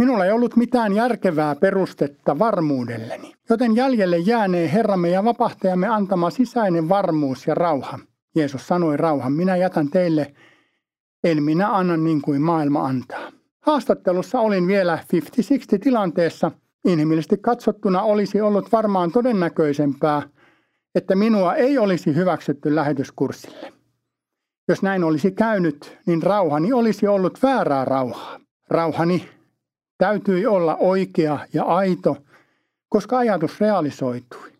Minulla 0.00 0.24
ei 0.24 0.32
ollut 0.32 0.56
mitään 0.56 0.92
järkevää 0.92 1.54
perustetta 1.54 2.38
varmuudelleni, 2.38 3.32
joten 3.50 3.76
jäljelle 3.76 4.18
jäänee 4.18 4.72
Herramme 4.72 5.08
ja 5.08 5.24
vapahtajamme 5.24 5.88
antama 5.88 6.30
sisäinen 6.30 6.88
varmuus 6.88 7.46
ja 7.46 7.54
rauha. 7.54 7.98
Jeesus 8.36 8.66
sanoi 8.66 8.96
rauhan, 8.96 9.32
minä 9.32 9.56
jätän 9.56 9.88
teille, 9.88 10.34
en 11.24 11.42
minä 11.42 11.76
anna 11.76 11.96
niin 11.96 12.22
kuin 12.22 12.42
maailma 12.42 12.86
antaa. 12.86 13.32
Haastattelussa 13.60 14.40
olin 14.40 14.66
vielä 14.66 14.98
50-60 15.76 15.78
tilanteessa. 15.80 16.50
Inhimillisesti 16.84 17.36
katsottuna 17.36 18.02
olisi 18.02 18.40
ollut 18.40 18.72
varmaan 18.72 19.12
todennäköisempää, 19.12 20.22
että 20.94 21.16
minua 21.16 21.54
ei 21.54 21.78
olisi 21.78 22.14
hyväksytty 22.14 22.74
lähetyskurssille. 22.74 23.72
Jos 24.68 24.82
näin 24.82 25.04
olisi 25.04 25.30
käynyt, 25.30 25.98
niin 26.06 26.22
rauhani 26.22 26.72
olisi 26.72 27.06
ollut 27.06 27.42
väärää 27.42 27.84
rauhaa. 27.84 28.40
Rauhani 28.70 29.39
täytyi 30.00 30.46
olla 30.46 30.76
oikea 30.76 31.38
ja 31.52 31.64
aito, 31.64 32.16
koska 32.88 33.18
ajatus 33.18 33.60
realisoitui. 33.60 34.52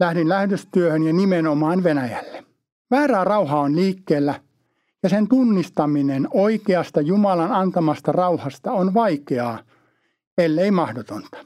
Lähdin 0.00 0.28
lähetystyöhön 0.28 1.02
ja 1.02 1.12
nimenomaan 1.12 1.84
Venäjälle. 1.84 2.44
Väärää 2.90 3.24
rauhaa 3.24 3.60
on 3.60 3.76
liikkeellä 3.76 4.40
ja 5.02 5.08
sen 5.08 5.28
tunnistaminen 5.28 6.28
oikeasta 6.30 7.00
Jumalan 7.00 7.52
antamasta 7.52 8.12
rauhasta 8.12 8.72
on 8.72 8.94
vaikeaa, 8.94 9.58
ellei 10.38 10.70
mahdotonta. 10.70 11.38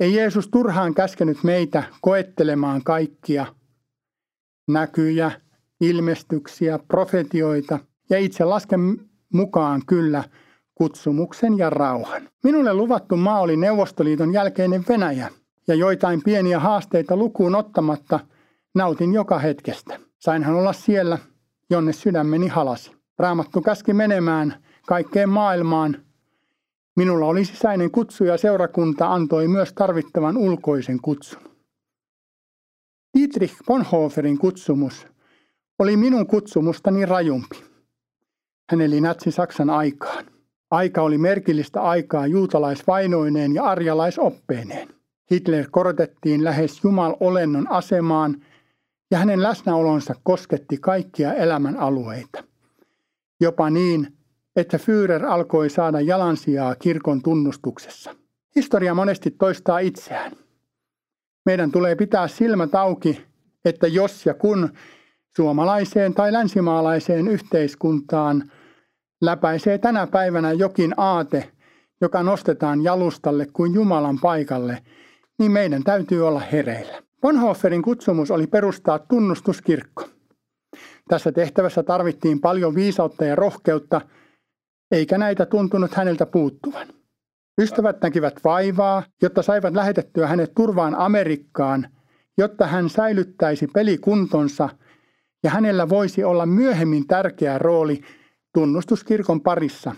Ei 0.00 0.14
Jeesus 0.14 0.48
turhaan 0.48 0.94
käskenyt 0.94 1.44
meitä 1.44 1.82
koettelemaan 2.00 2.82
kaikkia 2.84 3.46
näkyjä, 4.68 5.30
ilmestyksiä, 5.80 6.78
profetioita 6.88 7.78
ja 8.10 8.18
itse 8.18 8.44
lasken 8.44 9.00
mukaan 9.32 9.82
kyllä 9.86 10.24
kutsumuksen 10.76 11.58
ja 11.58 11.70
rauhan. 11.70 12.28
Minulle 12.44 12.74
luvattu 12.74 13.16
maa 13.16 13.40
oli 13.40 13.56
Neuvostoliiton 13.56 14.32
jälkeinen 14.32 14.84
Venäjä 14.88 15.30
ja 15.68 15.74
joitain 15.74 16.22
pieniä 16.24 16.60
haasteita 16.60 17.16
lukuun 17.16 17.54
ottamatta 17.54 18.20
nautin 18.74 19.14
joka 19.14 19.38
hetkestä. 19.38 19.98
Sainhan 20.18 20.54
olla 20.54 20.72
siellä, 20.72 21.18
jonne 21.70 21.92
sydämeni 21.92 22.48
halasi. 22.48 22.92
Raamattu 23.18 23.60
käski 23.60 23.92
menemään 23.92 24.64
kaikkeen 24.86 25.28
maailmaan. 25.28 25.96
Minulla 26.96 27.26
oli 27.26 27.44
sisäinen 27.44 27.90
kutsu 27.90 28.24
ja 28.24 28.36
seurakunta 28.36 29.12
antoi 29.12 29.48
myös 29.48 29.72
tarvittavan 29.72 30.36
ulkoisen 30.36 31.00
kutsun. 31.00 31.42
Dietrich 33.18 33.54
Bonhoefferin 33.66 34.38
kutsumus 34.38 35.06
oli 35.78 35.96
minun 35.96 36.26
kutsumustani 36.26 37.06
rajumpi. 37.06 37.64
Hän 38.70 38.80
eli 38.80 39.00
Natsi-Saksan 39.00 39.70
aikaan. 39.70 40.35
Aika 40.70 41.02
oli 41.02 41.18
merkillistä 41.18 41.82
aikaa 41.82 42.26
juutalaisvainoineen 42.26 43.54
ja 43.54 43.64
arjalaisoppeineen. 43.64 44.88
Hitler 45.30 45.66
korotettiin 45.70 46.44
lähes 46.44 46.84
Jumal-olennon 46.84 47.70
asemaan 47.70 48.42
ja 49.10 49.18
hänen 49.18 49.42
läsnäolonsa 49.42 50.14
kosketti 50.22 50.78
kaikkia 50.78 51.34
elämän 51.34 51.76
alueita. 51.76 52.44
Jopa 53.40 53.70
niin, 53.70 54.16
että 54.56 54.78
Führer 54.78 55.26
alkoi 55.26 55.70
saada 55.70 56.00
jalansijaa 56.00 56.74
kirkon 56.74 57.22
tunnustuksessa. 57.22 58.14
Historia 58.56 58.94
monesti 58.94 59.30
toistaa 59.30 59.78
itseään. 59.78 60.32
Meidän 61.46 61.72
tulee 61.72 61.94
pitää 61.94 62.28
silmät 62.28 62.74
auki, 62.74 63.22
että 63.64 63.86
jos 63.86 64.26
ja 64.26 64.34
kun 64.34 64.68
suomalaiseen 65.36 66.14
tai 66.14 66.32
länsimaalaiseen 66.32 67.28
yhteiskuntaan 67.28 68.50
läpäisee 69.20 69.78
tänä 69.78 70.06
päivänä 70.06 70.52
jokin 70.52 70.94
aate, 70.96 71.52
joka 72.00 72.22
nostetaan 72.22 72.84
jalustalle 72.84 73.46
kuin 73.52 73.74
Jumalan 73.74 74.18
paikalle, 74.22 74.82
niin 75.38 75.52
meidän 75.52 75.84
täytyy 75.84 76.26
olla 76.26 76.40
hereillä. 76.40 77.02
Bonhoefferin 77.20 77.82
kutsumus 77.82 78.30
oli 78.30 78.46
perustaa 78.46 78.98
tunnustuskirkko. 78.98 80.08
Tässä 81.08 81.32
tehtävässä 81.32 81.82
tarvittiin 81.82 82.40
paljon 82.40 82.74
viisautta 82.74 83.24
ja 83.24 83.34
rohkeutta, 83.36 84.00
eikä 84.90 85.18
näitä 85.18 85.46
tuntunut 85.46 85.94
häneltä 85.94 86.26
puuttuvan. 86.26 86.86
Ystävät 87.60 88.00
näkivät 88.02 88.34
vaivaa, 88.44 89.02
jotta 89.22 89.42
saivat 89.42 89.74
lähetettyä 89.74 90.26
hänet 90.26 90.52
turvaan 90.54 90.94
Amerikkaan, 90.94 91.88
jotta 92.38 92.66
hän 92.66 92.90
säilyttäisi 92.90 93.66
pelikuntonsa 93.66 94.68
ja 95.42 95.50
hänellä 95.50 95.88
voisi 95.88 96.24
olla 96.24 96.46
myöhemmin 96.46 97.06
tärkeä 97.06 97.58
rooli 97.58 98.00
tunnustuskirkon 98.56 99.40
parissa. 99.40 99.94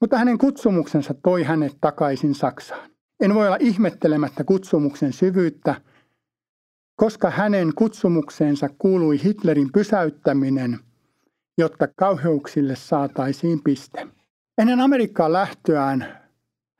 Mutta 0.00 0.18
hänen 0.18 0.38
kutsumuksensa 0.38 1.14
toi 1.14 1.42
hänet 1.42 1.76
takaisin 1.80 2.34
Saksaan. 2.34 2.90
En 3.20 3.34
voi 3.34 3.46
olla 3.46 3.56
ihmettelemättä 3.60 4.44
kutsumuksen 4.44 5.12
syvyyttä, 5.12 5.80
koska 6.96 7.30
hänen 7.30 7.72
kutsumukseensa 7.74 8.68
kuului 8.78 9.22
Hitlerin 9.24 9.72
pysäyttäminen, 9.72 10.78
jotta 11.58 11.88
kauheuksille 11.96 12.76
saataisiin 12.76 13.62
piste. 13.64 14.06
Ennen 14.58 14.80
Amerikkaan 14.80 15.32
lähtöään 15.32 16.18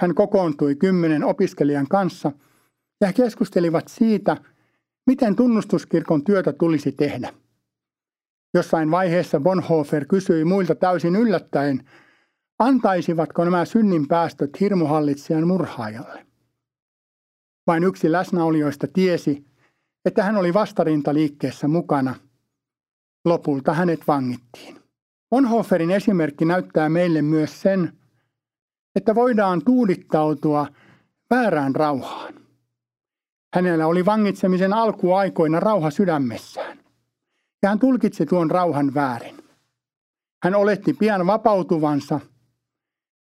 hän 0.01 0.15
kokoontui 0.15 0.75
kymmenen 0.75 1.25
opiskelijan 1.25 1.89
kanssa 1.89 2.33
ja 3.01 3.07
he 3.07 3.13
keskustelivat 3.13 3.89
siitä, 3.89 4.37
miten 5.07 5.37
tunnustuskirkon 5.37 6.25
työtä 6.25 6.53
tulisi 6.53 6.93
tehdä. 6.93 7.33
Jossain 8.59 8.91
vaiheessa 8.91 9.41
Bonhoeffer 9.41 10.05
kysyi 10.07 10.45
muilta 10.45 10.75
täysin 10.75 11.17
yllättäen, 11.17 11.85
antaisivatko 12.59 13.45
nämä 13.45 13.65
synnin 13.65 14.09
päästöt 14.09 14.61
hirmuhallitsijan 14.61 15.47
murhaajalle. 15.47 16.27
Vain 17.67 17.85
yksi 17.85 18.13
läsnäolijoista 18.13 18.87
tiesi, 18.93 19.45
että 20.05 20.23
hän 20.23 20.37
oli 20.37 20.55
vastarintaliikkeessä 20.55 21.69
mukana. 21.69 22.15
Lopulta 23.25 23.75
hänet 23.75 24.01
vangittiin. 24.09 24.77
Bonhoefferin 25.31 25.91
esimerkki 25.91 26.45
näyttää 26.45 26.89
meille 26.89 27.23
myös 27.23 27.63
sen, 27.63 27.93
että 28.97 29.15
voidaan 29.15 29.63
tuudittautua 29.65 30.67
väärään 31.31 31.75
rauhaan. 31.75 32.35
Hänellä 33.55 33.87
oli 33.87 34.05
vangitsemisen 34.05 34.73
alkuaikoina 34.73 35.61
rauha 35.61 35.91
sydämessään. 35.91 36.78
Ja 37.63 37.69
hän 37.69 37.79
tulkitsi 37.79 38.27
tuon 38.27 38.51
rauhan 38.51 38.95
väärin. 38.95 39.37
Hän 40.43 40.55
oletti 40.55 40.93
pian 40.93 41.27
vapautuvansa 41.27 42.21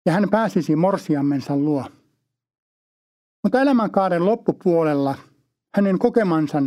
ja 0.07 0.12
hän 0.12 0.31
pääsisi 0.31 0.77
morsiammensa 0.77 1.57
luo. 1.57 1.85
Mutta 3.42 3.61
elämänkaaren 3.61 4.24
loppupuolella 4.24 5.14
hänen 5.74 5.98
kokemansa 5.98 6.62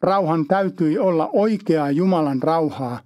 rauhan 0.00 0.46
täytyi 0.46 0.98
olla 0.98 1.30
oikeaa 1.32 1.90
Jumalan 1.90 2.42
rauhaa, 2.42 3.00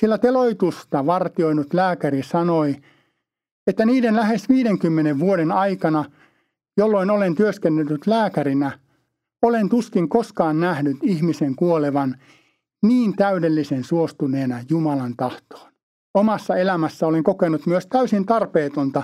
sillä 0.00 0.18
teloitusta 0.18 1.06
vartioinut 1.06 1.74
lääkäri 1.74 2.22
sanoi, 2.22 2.76
että 3.66 3.86
niiden 3.86 4.16
lähes 4.16 4.48
50 4.48 5.18
vuoden 5.18 5.52
aikana, 5.52 6.04
jolloin 6.76 7.10
olen 7.10 7.34
työskennellyt 7.34 8.06
lääkärinä, 8.06 8.78
olen 9.42 9.68
tuskin 9.68 10.08
koskaan 10.08 10.60
nähnyt 10.60 10.96
ihmisen 11.02 11.56
kuolevan 11.56 12.16
niin 12.88 13.16
täydellisen 13.16 13.84
suostuneena 13.84 14.60
Jumalan 14.70 15.14
tahtoon. 15.16 15.72
Omassa 16.14 16.56
elämässä 16.56 17.06
olen 17.06 17.22
kokenut 17.22 17.66
myös 17.66 17.86
täysin 17.86 18.26
tarpeetonta 18.26 19.02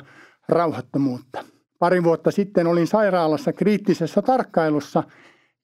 rauhattomuutta. 0.49 1.45
Pari 1.79 2.05
vuotta 2.05 2.31
sitten 2.31 2.67
olin 2.67 2.87
sairaalassa 2.87 3.53
kriittisessä 3.53 4.23
tarkkailussa 4.23 5.03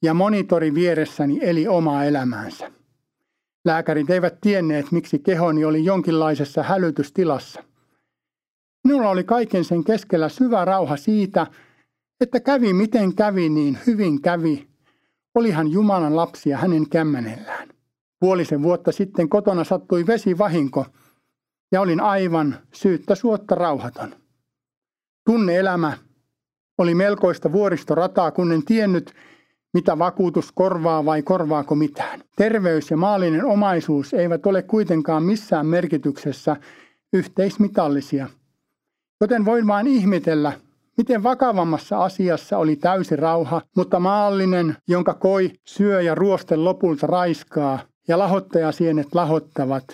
ja 0.03 0.15
monitori 0.15 0.75
vieressäni 0.75 1.39
eli 1.43 1.69
omaa 1.69 2.05
elämäänsä. 2.05 2.71
Lääkärit 3.65 4.11
eivät 4.11 4.41
tienneet, 4.41 4.93
miksi 4.93 5.19
kehoni 5.19 5.65
oli 5.65 5.85
jonkinlaisessa 5.85 6.63
hälytystilassa. 6.63 7.65
Minulla 8.85 9.11
oli 9.11 9.25
kaiken 9.25 9.65
sen 9.65 9.85
keskellä 9.85 10.29
syvä 10.29 10.65
rauha 10.65 10.97
siitä, 10.97 11.47
että 12.21 12.41
kävi 12.41 12.73
miten 12.73 13.15
kävi, 13.15 13.49
niin 13.49 13.79
hyvin 13.87 14.23
kävi. 14.23 14.69
Olihan 15.35 15.69
Jumalan 15.69 16.17
lapsia 16.17 16.59
hänen 16.59 16.89
kämmenellään. 16.89 17.78
Puolisen 18.21 18.63
vuotta 18.63 18.93
sitten 18.93 19.29
kotona 19.29 19.65
sattui 19.65 20.07
vesivahinko 20.07 20.87
ja 21.73 21.81
olin 21.81 22.01
aivan 22.01 22.57
syyttä 22.75 23.15
suotta 23.15 23.55
rauhaton. 23.55 24.15
Tunneelämä 25.27 25.99
oli 26.79 26.95
melkoista 26.95 27.53
vuoristorataa, 27.53 28.31
kun 28.31 28.53
en 28.53 28.65
tiennyt, 28.65 29.15
mitä 29.75 29.99
vakuutus 29.99 30.53
korvaa 30.53 31.05
vai 31.05 31.23
korvaako 31.23 31.75
mitään. 31.75 32.21
Terveys 32.37 32.91
ja 32.91 32.97
maallinen 32.97 33.45
omaisuus 33.45 34.15
eivät 34.15 34.47
ole 34.47 34.63
kuitenkaan 34.63 35.23
missään 35.23 35.67
merkityksessä 35.67 36.57
yhteismitallisia– 37.13 38.29
Joten 39.21 39.45
voin 39.45 39.67
vain 39.67 39.87
ihmetellä, 39.87 40.53
miten 40.97 41.23
vakavammassa 41.23 42.05
asiassa 42.05 42.59
oli 42.59 42.77
täysi 42.77 43.17
rauha, 43.17 43.63
mutta 43.77 44.01
maallinen, 44.01 44.77
jonka 44.89 45.15
koi, 45.15 45.51
syö 45.65 46.03
ja 46.03 46.15
ruoste 46.15 46.57
lopulta 46.57 47.07
raiskaa 47.07 47.79
ja 48.09 48.19
lahottajasienet 48.19 49.15
lahottavat, 49.15 49.85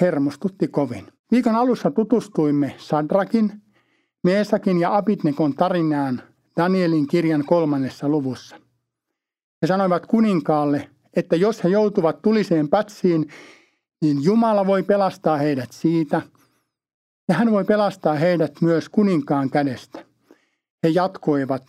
hermostutti 0.00 0.68
kovin. 0.68 1.06
Viikon 1.30 1.54
alussa 1.54 1.90
tutustuimme 1.90 2.74
Sadrakin, 2.78 3.52
Meesakin 4.24 4.80
ja 4.80 4.96
Abitnekon 4.96 5.54
tarinaan 5.54 6.22
Danielin 6.56 7.06
kirjan 7.06 7.44
kolmannessa 7.46 8.08
luvussa. 8.08 8.56
He 9.62 9.66
sanoivat 9.66 10.06
kuninkaalle, 10.06 10.88
että 11.16 11.36
jos 11.36 11.64
he 11.64 11.68
joutuvat 11.68 12.22
tuliseen 12.22 12.68
pätsiin, 12.68 13.28
niin 14.02 14.24
Jumala 14.24 14.66
voi 14.66 14.82
pelastaa 14.82 15.36
heidät 15.36 15.72
siitä– 15.72 16.22
ja 17.30 17.34
hän 17.34 17.50
voi 17.50 17.64
pelastaa 17.64 18.14
heidät 18.14 18.52
myös 18.60 18.88
kuninkaan 18.88 19.50
kädestä. 19.50 20.04
He 20.82 20.88
jatkoivat, 20.88 21.64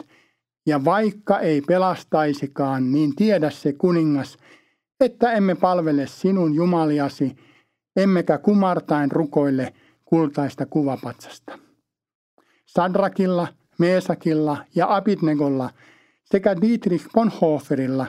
ja 0.66 0.86
vaikka 0.86 1.40
ei 1.40 1.62
pelastaisikaan, 1.62 2.92
niin 2.92 3.16
tiedä 3.16 3.50
se 3.50 3.74
kuningas, 3.74 4.38
että 5.02 5.32
emme 5.32 5.56
palvele 5.56 6.08
sinun 6.08 6.56
jumaliasi, 6.56 7.36
emmekä 7.96 8.38
kumartain 8.38 9.12
rukoille 9.12 9.74
kultaista 10.06 10.66
kuvapatsasta. 10.66 11.58
Sadrakilla, 12.66 13.48
Meesakilla 13.78 14.66
ja 14.76 14.96
Abidnegolla 14.96 15.70
sekä 16.24 16.62
Dietrich 16.62 17.08
Bonhoefferilla 17.14 18.08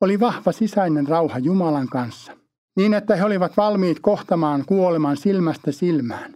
oli 0.00 0.20
vahva 0.20 0.52
sisäinen 0.52 1.08
rauha 1.08 1.38
Jumalan 1.38 1.88
kanssa, 1.88 2.32
niin 2.76 2.94
että 2.94 3.16
he 3.16 3.24
olivat 3.24 3.56
valmiit 3.56 4.00
kohtamaan 4.00 4.64
kuoleman 4.66 5.16
silmästä 5.16 5.72
silmään. 5.72 6.34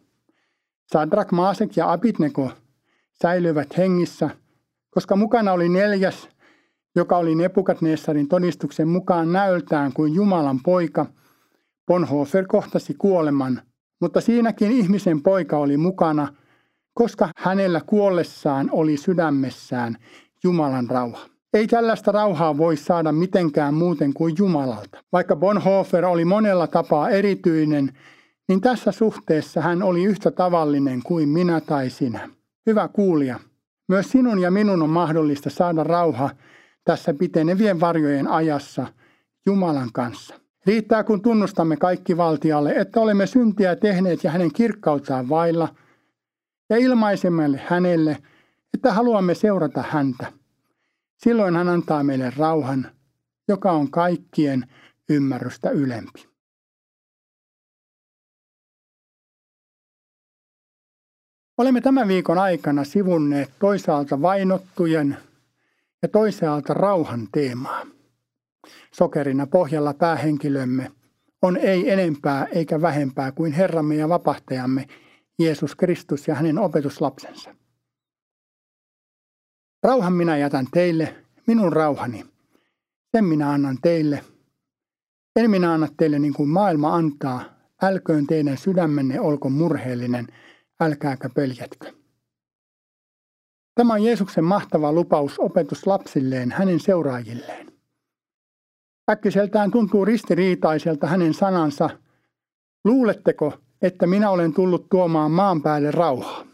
Sadrak, 0.92 1.33
Maasek 1.33 1.76
ja 1.76 1.92
Abidnego 1.92 2.53
säilyivät 3.22 3.76
hengissä, 3.76 4.31
koska 4.90 5.16
mukana 5.16 5.53
oli 5.53 5.68
neljäs 5.68 6.29
joka 6.96 7.16
oli 7.16 7.35
Nebukadnessarin 7.35 8.29
todistuksen 8.29 8.88
mukaan 8.88 9.33
näöltään 9.33 9.92
kuin 9.92 10.14
Jumalan 10.14 10.61
poika, 10.64 11.07
Bonhoeffer 11.87 12.46
kohtasi 12.46 12.94
kuoleman, 12.94 13.62
mutta 14.00 14.20
siinäkin 14.20 14.72
ihmisen 14.72 15.22
poika 15.22 15.59
oli 15.59 15.76
mukana, 15.76 16.29
koska 16.94 17.29
hänellä 17.37 17.81
kuollessaan 17.87 18.68
oli 18.72 18.96
sydämessään 18.96 19.96
Jumalan 20.44 20.90
rauha. 20.90 21.26
Ei 21.55 21.66
tällaista 21.66 22.12
rauhaa 22.12 22.59
voi 22.59 22.76
saada 22.76 23.12
mitenkään 23.12 23.74
muuten 23.74 24.14
kuin 24.14 24.35
Jumalalta. 24.38 24.98
Vaikka 25.12 25.37
Bonhoeffer 25.37 26.05
oli 26.05 26.24
monella 26.24 26.66
tapaa 26.66 27.11
erityinen, 27.11 27.92
niin 28.48 28.61
tässä 28.61 28.92
suhteessa 28.92 29.61
hän 29.61 29.83
oli 29.83 30.05
yhtä 30.05 30.31
tavallinen 30.31 31.00
kuin 31.05 31.29
minä 31.29 31.61
tai 31.61 31.90
sinä. 31.90 32.29
Hyvä 32.66 32.88
kuulija, 32.88 33.40
myös 33.88 34.11
sinun 34.11 34.38
ja 34.38 34.50
minun 34.50 34.83
on 34.83 34.90
mahdollista 34.90 35.50
saada 35.50 35.85
rauha 35.85 36.31
tässä 36.84 37.14
pitenevien 37.14 37.80
varjojen 37.80 38.28
ajassa 38.28 38.86
Jumalan 39.46 39.90
kanssa. 39.92 40.34
Riittää, 40.66 41.04
kun 41.04 41.22
tunnustamme 41.22 41.76
kaikki 41.76 42.16
valtialle, 42.16 42.72
että 42.72 43.00
olemme 43.00 43.26
syntiä 43.26 43.76
tehneet 43.76 44.24
ja 44.24 44.30
hänen 44.30 44.52
kirkkauttaan 44.52 45.28
vailla, 45.28 45.74
ja 46.70 46.76
ilmaisemme 46.76 47.60
hänelle, 47.66 48.18
että 48.74 48.92
haluamme 48.92 49.34
seurata 49.34 49.84
häntä. 49.88 50.32
Silloin 51.16 51.56
hän 51.56 51.68
antaa 51.68 52.04
meille 52.04 52.32
rauhan, 52.36 52.86
joka 53.48 53.72
on 53.72 53.90
kaikkien 53.90 54.66
ymmärrystä 55.08 55.70
ylempi. 55.70 56.30
Olemme 61.58 61.80
tämän 61.80 62.08
viikon 62.08 62.38
aikana 62.38 62.84
sivunneet 62.84 63.50
toisaalta 63.58 64.22
vainottujen 64.22 65.16
ja 66.02 66.08
toisaalta 66.08 66.74
rauhan 66.74 67.28
teemaa. 67.32 67.86
Sokerina 68.92 69.46
pohjalla 69.46 69.94
päähenkilömme 69.94 70.90
on 71.42 71.56
ei 71.56 71.90
enempää 71.90 72.44
eikä 72.44 72.82
vähempää 72.82 73.32
kuin 73.32 73.52
Herramme 73.52 73.94
ja 73.94 74.08
vapahtajamme 74.08 74.86
Jeesus 75.38 75.76
Kristus 75.76 76.28
ja 76.28 76.34
hänen 76.34 76.58
opetuslapsensa. 76.58 77.54
Rauhan 79.82 80.12
minä 80.12 80.36
jätän 80.36 80.66
teille, 80.72 81.14
minun 81.46 81.72
rauhani. 81.72 82.24
Sen 83.16 83.24
minä 83.24 83.50
annan 83.50 83.78
teille. 83.82 84.24
En 85.36 85.50
minä 85.50 85.72
anna 85.72 85.88
teille 85.96 86.18
niin 86.18 86.34
kuin 86.34 86.48
maailma 86.48 86.94
antaa. 86.94 87.44
Älköön 87.82 88.26
teidän 88.26 88.58
sydämenne 88.58 89.20
olko 89.20 89.50
murheellinen, 89.50 90.26
älkääkä 90.80 91.28
pöljätkö. 91.28 91.92
Tämä 93.80 93.92
on 93.92 94.04
Jeesuksen 94.04 94.44
mahtava 94.44 94.92
lupaus 94.92 95.38
opetus 95.38 95.86
lapsilleen, 95.86 96.52
hänen 96.52 96.80
seuraajilleen. 96.80 97.72
Äkkiseltään 99.10 99.70
tuntuu 99.70 100.04
ristiriitaiselta 100.04 101.06
hänen 101.06 101.34
sanansa, 101.34 101.90
luuletteko, 102.84 103.52
että 103.82 104.06
minä 104.06 104.30
olen 104.30 104.54
tullut 104.54 104.88
tuomaan 104.88 105.30
maan 105.30 105.62
päälle 105.62 105.90
rauhaa? 105.90 106.44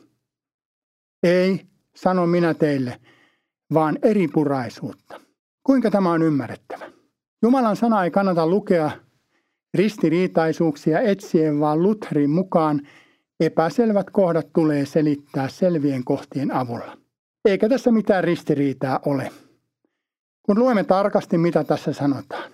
Ei, 1.23 1.67
sano 1.97 2.27
minä 2.27 2.55
teille, 2.55 3.01
vaan 3.75 3.99
eripuraisuutta. 4.03 5.21
Kuinka 5.63 5.91
tämä 5.91 6.11
on 6.11 6.23
ymmärrettävä? 6.23 6.85
Jumalan 7.43 7.77
sana 7.77 8.05
ei 8.05 8.11
kannata 8.11 8.47
lukea 8.47 8.91
ristiriitaisuuksia 9.75 11.01
etsien, 11.01 11.61
vaan 11.61 11.83
Lutherin 11.83 12.31
mukaan 12.31 12.81
epäselvät 13.41 14.11
kohdat 14.11 14.53
tulee 14.53 14.87
selittää 14.87 15.49
selvien 15.49 16.05
kohtien 16.05 16.55
avulla. 16.55 17.06
Eikä 17.47 17.69
tässä 17.69 17.91
mitään 17.91 18.25
ristiriitaa 18.25 19.01
ole. 19.07 19.33
Kun 20.43 20.59
luemme 20.59 20.85
tarkasti, 20.85 21.39
mitä 21.39 21.65
tässä 21.65 21.93
sanotaan. 21.93 22.51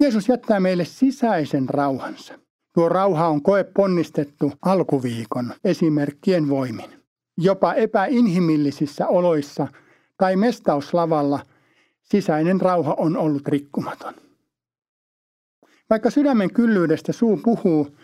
Jeesus 0.00 0.28
jättää 0.28 0.60
meille 0.60 0.84
sisäisen 0.84 1.68
rauhansa. 1.68 2.34
Tuo 2.74 2.88
rauha 2.88 3.28
on 3.28 3.42
koe 3.42 3.64
ponnistettu 3.64 4.52
alkuviikon 4.62 5.52
esimerkkien 5.64 6.48
voimin. 6.48 6.90
Jopa 7.38 7.74
epäinhimillisissä 7.74 9.06
oloissa 9.08 9.68
tai 10.18 10.36
mestauslavalla 10.36 11.40
sisäinen 12.02 12.60
rauha 12.60 12.94
on 12.98 13.16
ollut 13.16 13.48
rikkumaton. 13.48 14.14
Vaikka 15.90 16.10
sydämen 16.10 16.52
kyllyydestä 16.52 17.12
suu 17.12 17.36
puhuu 17.36 17.96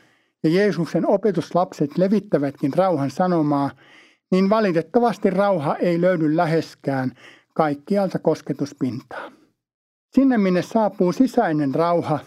ja 0.42 0.50
Jeesuksen 0.50 1.06
opetuslapset 1.06 1.98
levittävätkin 1.98 2.72
rauhan 2.74 3.10
sanomaa, 3.10 3.70
niin 4.32 4.50
valitettavasti 4.50 5.30
rauha 5.30 5.76
ei 5.76 6.00
löydy 6.00 6.36
läheskään 6.36 7.12
kaikkialta 7.54 8.18
kosketuspintaa. 8.18 9.32
Sinne 10.14 10.38
minne 10.38 10.62
saapuu 10.62 11.12
sisäinen 11.12 11.74
rauha, 11.74 12.18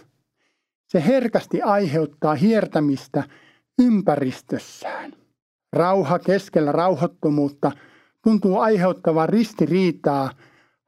se 0.88 1.06
herkästi 1.06 1.62
aiheuttaa 1.62 2.36
hiertämistä 2.36 3.24
ympäristössään. 3.80 5.14
Rauha 5.74 6.20
keskellä 6.20 6.72
rauhattomuutta 6.72 7.72
tuntuu 8.24 8.60
aiheuttavan 8.60 9.30
ristiriitaa 9.30 10.32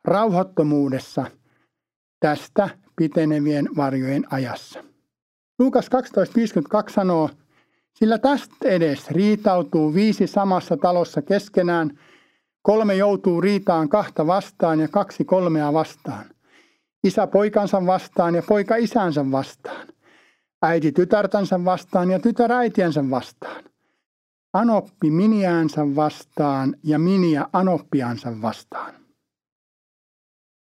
rauhattomuudessa 0.05 1.25
tästä 2.19 2.69
pitenevien 2.95 3.69
varjojen 3.75 4.33
ajassa. 4.33 4.83
Luukas 5.59 5.89
12.52 6.85 6.93
sanoo, 6.93 7.29
sillä 7.93 8.17
tästä 8.17 8.55
edes 8.63 9.11
riitautuu 9.11 9.93
viisi 9.93 10.27
samassa 10.27 10.77
talossa 10.77 11.21
keskenään, 11.21 11.99
kolme 12.61 12.95
joutuu 12.95 13.41
riitaan 13.41 13.89
kahta 13.89 14.27
vastaan 14.27 14.79
ja 14.79 14.87
kaksi 14.87 15.25
kolmea 15.25 15.73
vastaan. 15.73 16.25
Isä 17.03 17.27
poikansa 17.27 17.85
vastaan 17.85 18.35
ja 18.35 18.43
poika 18.47 18.75
isänsä 18.75 19.31
vastaan. 19.31 19.87
Äiti 20.61 20.91
tytärtänsä 20.91 21.65
vastaan 21.65 22.11
ja 22.11 22.19
tytär 22.19 22.51
äitiensä 22.51 23.09
vastaan. 23.09 23.63
Anoppi 24.53 25.09
miniäänsä 25.09 25.95
vastaan 25.95 26.75
ja 26.83 26.99
miniä 26.99 27.45
anoppiansa 27.53 28.41
vastaan. 28.41 28.93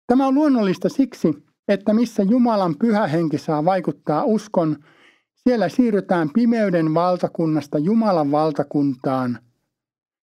Tämä 0.06 0.26
on 0.26 0.34
luonnollista 0.34 0.88
siksi, 0.88 1.44
että 1.68 1.94
missä 1.94 2.22
Jumalan 2.22 2.74
pyhä 2.78 3.06
henki 3.06 3.38
saa 3.38 3.64
vaikuttaa 3.64 4.24
uskon, 4.24 4.76
siellä 5.48 5.68
siirrytään 5.68 6.30
pimeyden 6.34 6.94
valtakunnasta 6.94 7.78
Jumalan 7.78 8.30
valtakuntaan 8.30 9.38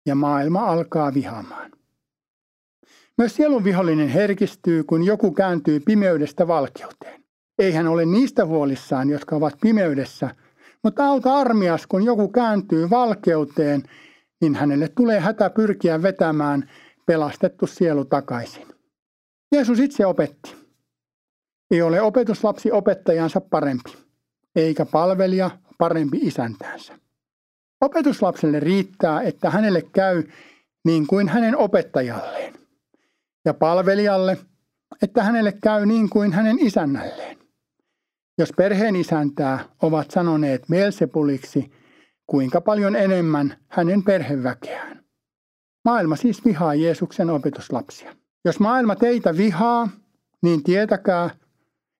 ja 0.05 0.15
maailma 0.15 0.59
alkaa 0.59 1.13
vihaamaan. 1.13 1.71
Myös 3.17 3.35
sielun 3.35 3.63
vihollinen 3.63 4.07
herkistyy, 4.07 4.83
kun 4.83 5.03
joku 5.03 5.31
kääntyy 5.31 5.79
pimeydestä 5.79 6.47
valkeuteen. 6.47 7.23
Ei 7.59 7.71
hän 7.71 7.87
ole 7.87 8.05
niistä 8.05 8.45
huolissaan, 8.45 9.09
jotka 9.09 9.35
ovat 9.35 9.53
pimeydessä, 9.61 10.35
mutta 10.83 11.05
auta 11.05 11.35
armias, 11.35 11.87
kun 11.87 12.03
joku 12.03 12.27
kääntyy 12.27 12.89
valkeuteen, 12.89 13.83
niin 14.41 14.55
hänelle 14.55 14.87
tulee 14.87 15.19
hätä 15.19 15.49
pyrkiä 15.49 16.01
vetämään 16.01 16.69
pelastettu 17.05 17.67
sielu 17.67 18.05
takaisin. 18.05 18.67
Jeesus 19.55 19.79
itse 19.79 20.05
opetti. 20.05 20.55
Ei 21.71 21.81
ole 21.81 22.01
opetuslapsi 22.01 22.71
opettajansa 22.71 23.41
parempi, 23.41 24.08
eikä 24.59 24.85
palvelija 24.85 25.51
parempi 25.77 26.17
isäntäänsä. 26.21 26.99
Opetuslapselle 27.81 28.59
riittää, 28.59 29.21
että 29.21 29.49
hänelle 29.49 29.81
käy 29.81 30.23
niin 30.85 31.07
kuin 31.07 31.29
hänen 31.29 31.57
opettajalleen, 31.57 32.53
ja 33.45 33.53
palvelijalle, 33.53 34.37
että 35.01 35.23
hänelle 35.23 35.53
käy 35.63 35.85
niin 35.85 36.09
kuin 36.09 36.33
hänen 36.33 36.59
isännälleen. 36.59 37.37
Jos 38.37 38.53
perheen 38.57 38.95
isäntää 38.95 39.59
ovat 39.81 40.11
sanoneet 40.11 40.69
Melsepuliksi, 40.69 41.71
kuinka 42.27 42.61
paljon 42.61 42.95
enemmän 42.95 43.55
hänen 43.67 44.03
perheväkeään. 44.03 45.03
Maailma 45.85 46.15
siis 46.15 46.45
vihaa 46.45 46.75
Jeesuksen 46.75 47.29
opetuslapsia. 47.29 48.15
Jos 48.45 48.59
maailma 48.59 48.95
teitä 48.95 49.37
vihaa, 49.37 49.89
niin 50.41 50.63
tietäkää, 50.63 51.29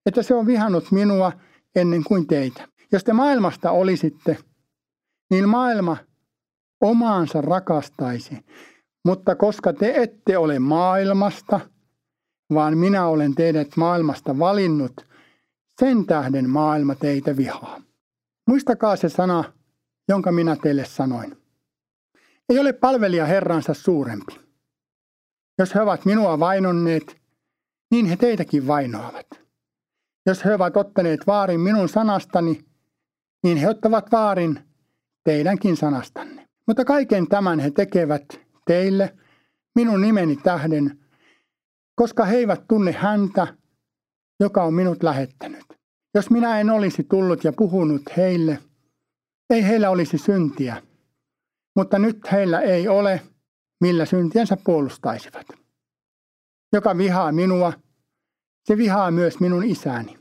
että 0.06 0.24
se 0.24 0.34
on 0.36 0.46
vihannut 0.46 0.92
minua 0.92 1.32
ennen 1.76 2.04
kuin 2.04 2.28
teitä. 2.28 2.68
Jos 2.92 3.04
te 3.04 3.14
maailmasta 3.14 3.72
olisitte, 3.72 4.38
niin 5.30 5.50
maailma 5.50 5.98
omaansa 6.82 7.42
rakastaisi. 7.42 8.46
Mutta 9.06 9.36
koska 9.36 9.74
te 9.74 9.94
ette 9.96 10.38
ole 10.38 10.60
maailmasta, 10.60 11.60
vaan 12.54 12.78
minä 12.78 13.08
olen 13.08 13.36
teidät 13.36 13.68
maailmasta 13.78 14.40
valinnut, 14.40 14.94
sen 15.80 16.06
tähden 16.06 16.50
maailma 16.50 16.96
teitä 16.96 17.38
vihaa. 17.38 17.82
Muistakaa 18.48 18.96
se 18.96 19.10
sana, 19.10 19.44
jonka 20.10 20.32
minä 20.32 20.56
teille 20.56 20.86
sanoin. 20.86 21.38
Ei 22.50 22.60
ole 22.60 22.74
palvelija 22.74 23.26
Herransa 23.26 23.74
suurempi. 23.74 24.40
Jos 25.60 25.76
he 25.76 25.82
ovat 25.82 26.06
minua 26.06 26.40
vainonneet, 26.40 27.18
niin 27.92 28.06
he 28.06 28.16
teitäkin 28.16 28.68
vainoavat. 28.68 29.49
Jos 30.30 30.46
he 30.46 30.54
ovat 30.54 30.78
ottaneet 30.78 31.28
vaarin 31.28 31.60
minun 31.60 31.90
sanastani, 31.90 32.66
niin 33.44 33.58
he 33.58 33.70
ottavat 33.70 34.12
vaarin 34.12 34.60
teidänkin 35.24 35.78
sanastanne. 35.78 36.48
Mutta 36.68 36.86
kaiken 36.86 37.28
tämän 37.28 37.60
he 37.60 37.72
tekevät 37.72 38.26
teille 38.68 39.16
minun 39.76 40.02
nimeni 40.02 40.36
tähden, 40.36 41.00
koska 41.96 42.26
he 42.26 42.38
eivät 42.38 42.68
tunne 42.68 42.92
häntä, 42.92 43.48
joka 44.40 44.64
on 44.64 44.74
minut 44.74 45.04
lähettänyt. 45.04 45.66
Jos 46.14 46.30
minä 46.30 46.60
en 46.60 46.70
olisi 46.70 47.04
tullut 47.04 47.44
ja 47.44 47.54
puhunut 47.54 48.02
heille, 48.18 48.60
ei 49.50 49.68
heillä 49.68 49.90
olisi 49.90 50.18
syntiä, 50.18 50.84
mutta 51.76 52.00
nyt 52.00 52.32
heillä 52.32 52.60
ei 52.60 52.88
ole, 52.88 53.22
millä 53.82 54.06
syntiensä 54.06 54.58
puolustaisivat. 54.64 55.48
Joka 56.74 56.98
vihaa 56.98 57.32
minua, 57.32 57.74
se 58.66 58.78
vihaa 58.78 59.12
myös 59.12 59.40
minun 59.40 59.64
isäni. 59.64 60.19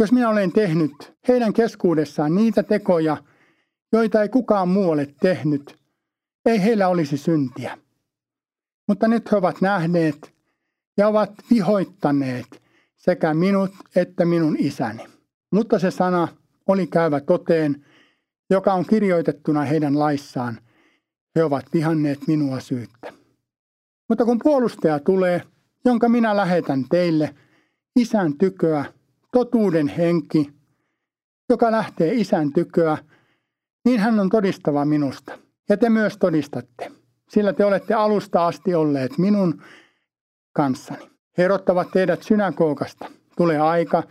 Jos 0.00 0.12
minä 0.12 0.28
olen 0.28 0.52
tehnyt 0.52 1.12
heidän 1.28 1.52
keskuudessaan 1.52 2.34
niitä 2.34 2.62
tekoja, 2.62 3.16
joita 3.92 4.22
ei 4.22 4.28
kukaan 4.28 4.68
muu 4.68 4.90
ole 4.90 5.14
tehnyt, 5.20 5.76
ei 6.46 6.62
heillä 6.62 6.88
olisi 6.88 7.16
syntiä. 7.16 7.78
Mutta 8.88 9.08
nyt 9.08 9.32
he 9.32 9.36
ovat 9.36 9.60
nähneet 9.60 10.34
ja 10.96 11.08
ovat 11.08 11.30
vihoittaneet 11.50 12.62
sekä 12.96 13.34
minut 13.34 13.70
että 13.96 14.24
minun 14.24 14.56
isäni. 14.58 15.06
Mutta 15.52 15.78
se 15.78 15.90
sana 15.90 16.28
oli 16.66 16.86
käyvä 16.86 17.20
toteen, 17.20 17.84
joka 18.50 18.72
on 18.72 18.86
kirjoitettuna 18.86 19.62
heidän 19.62 19.98
laissaan. 19.98 20.58
He 21.36 21.44
ovat 21.44 21.64
vihanneet 21.72 22.18
minua 22.26 22.60
syyttä. 22.60 23.12
Mutta 24.08 24.24
kun 24.24 24.38
puolustaja 24.42 24.98
tulee, 24.98 25.42
jonka 25.84 26.08
minä 26.08 26.36
lähetän 26.36 26.84
teille, 26.90 27.34
isän 27.96 28.38
tyköä, 28.38 28.84
totuuden 29.32 29.88
henki, 29.88 30.52
joka 31.48 31.70
lähtee 31.70 32.14
isän 32.14 32.52
tyköä, 32.52 32.98
niin 33.84 34.00
hän 34.00 34.20
on 34.20 34.28
todistava 34.28 34.84
minusta. 34.84 35.38
Ja 35.68 35.76
te 35.76 35.90
myös 35.90 36.16
todistatte, 36.16 36.92
sillä 37.28 37.52
te 37.52 37.64
olette 37.64 37.94
alusta 37.94 38.46
asti 38.46 38.74
olleet 38.74 39.18
minun 39.18 39.62
kanssani. 40.52 41.10
He 41.38 41.44
erottavat 41.44 41.90
teidät 41.92 42.22
synagogasta. 42.22 43.10
Tulee 43.36 43.58
aika, 43.58 44.02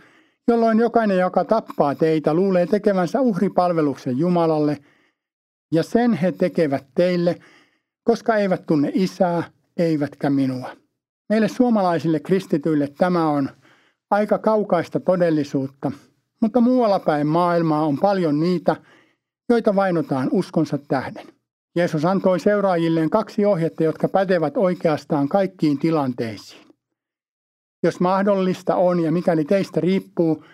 jolloin 0.48 0.78
jokainen, 0.78 1.18
joka 1.18 1.44
tappaa 1.44 1.94
teitä, 1.94 2.34
luulee 2.34 2.66
tekevänsä 2.66 3.20
uhripalveluksen 3.20 4.18
Jumalalle, 4.18 4.78
ja 5.72 5.82
sen 5.82 6.12
he 6.12 6.32
tekevät 6.32 6.86
teille, 6.94 7.36
koska 8.04 8.36
eivät 8.36 8.66
tunne 8.66 8.90
isää, 8.94 9.42
eivätkä 9.76 10.30
minua. 10.30 10.76
Meille 11.28 11.48
suomalaisille 11.48 12.20
kristityille 12.20 12.88
tämä 12.98 13.28
on 13.28 13.48
aika 14.10 14.38
kaukaista 14.38 15.00
todellisuutta, 15.00 15.92
mutta 16.40 16.60
muualla 16.60 17.00
päin 17.00 17.26
maailmaa 17.26 17.86
on 17.86 17.98
paljon 17.98 18.40
niitä, 18.40 18.76
joita 19.48 19.74
vainotaan 19.74 20.28
uskonsa 20.32 20.78
tähden. 20.88 21.26
Jeesus 21.76 22.04
antoi 22.04 22.40
seuraajilleen 22.40 23.10
kaksi 23.10 23.44
ohjetta, 23.44 23.84
jotka 23.84 24.08
pätevät 24.08 24.56
oikeastaan 24.56 25.28
kaikkiin 25.28 25.78
tilanteisiin. 25.78 26.66
Jos 27.82 28.00
mahdollista 28.00 28.76
on 28.76 29.00
ja 29.00 29.12
mikäli 29.12 29.44
teistä 29.44 29.80
riippuu, 29.80 30.44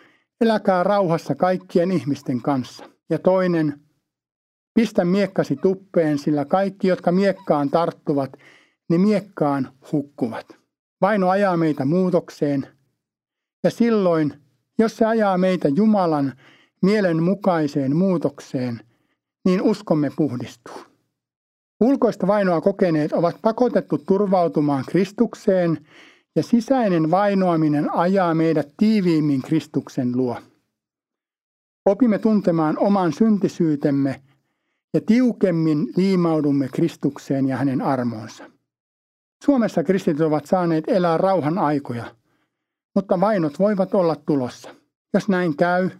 eläkää 0.41 0.83
rauhassa 0.83 1.35
kaikkien 1.35 1.91
ihmisten 1.91 2.43
kanssa. 2.43 2.85
Ja 3.11 3.19
toinen, 3.19 3.81
pistä 4.75 5.05
miekkasi 5.05 5.57
tuppeen, 5.57 6.19
sillä 6.19 6.45
kaikki, 6.45 6.89
jotka 6.89 7.13
miekkaan 7.13 7.71
tarttuvat, 7.71 8.33
ne 8.91 8.99
miekkaan 8.99 9.73
hukkuvat. 9.93 10.47
Vaino 11.01 11.29
ajaa 11.29 11.57
meitä 11.57 11.85
muutokseen, 11.85 12.76
ja 13.67 13.71
silloin, 13.71 14.33
jos 14.79 14.97
se 14.97 15.05
ajaa 15.05 15.39
meitä 15.39 15.69
Jumalan 15.69 16.33
mielenmukaiseen 16.83 17.97
muutokseen, 17.97 18.81
niin 19.45 19.63
uskomme 19.63 20.11
puhdistuu. 20.17 20.77
Ulkoista 21.81 22.27
vainoa 22.27 22.61
kokeneet 22.61 23.13
ovat 23.13 23.37
pakotettu 23.43 23.99
turvautumaan 23.99 24.85
Kristukseen 24.89 25.87
ja 26.37 26.43
sisäinen 26.43 27.11
vainoaminen 27.11 27.95
ajaa 27.95 28.35
meidät 28.35 28.69
tiiviimmin 28.77 29.43
Kristuksen 29.43 30.17
luo. 30.17 30.37
Opimme 31.87 32.19
tuntemaan 32.19 32.79
oman 32.79 33.13
syntisyytemme 33.13 34.23
ja 34.95 35.01
tiukemmin 35.01 35.93
liimaudumme 35.97 36.69
Kristukseen 36.69 37.49
ja 37.49 37.57
hänen 37.57 37.83
armoonsa. 37.83 38.45
Suomessa 39.45 39.85
kristityt 39.85 40.21
ovat 40.21 40.47
saaneet 40.47 40.85
elää 40.89 41.19
rauhan 41.19 41.59
aikoja, 41.59 42.15
mutta 42.97 43.21
vainot 43.21 43.59
voivat 43.59 43.95
olla 43.95 44.17
tulossa. 44.17 44.71
Jos 45.15 45.29
näin 45.29 45.57
käy, 45.57 45.91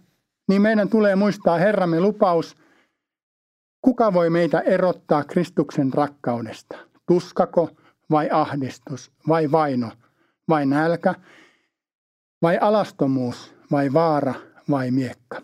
niin 0.47 0.61
meidän 0.61 0.89
tulee 0.89 1.15
muistaa 1.15 1.57
Herramme 1.57 1.99
lupaus, 1.99 2.55
kuka 3.81 4.13
voi 4.13 4.29
meitä 4.29 4.59
erottaa 4.59 5.23
Kristuksen 5.23 5.93
rakkaudesta, 5.93 6.77
tuskako 7.05 7.69
vai 8.11 8.29
ahdistus 8.31 9.11
vai 9.27 9.51
vaino– 9.51 9.91
vai 10.49 10.65
nälkä, 10.65 11.15
vai 12.41 12.57
alastomuus, 12.61 13.53
vai 13.71 13.93
vaara, 13.93 14.33
vai 14.69 14.91
miekka. 14.91 15.41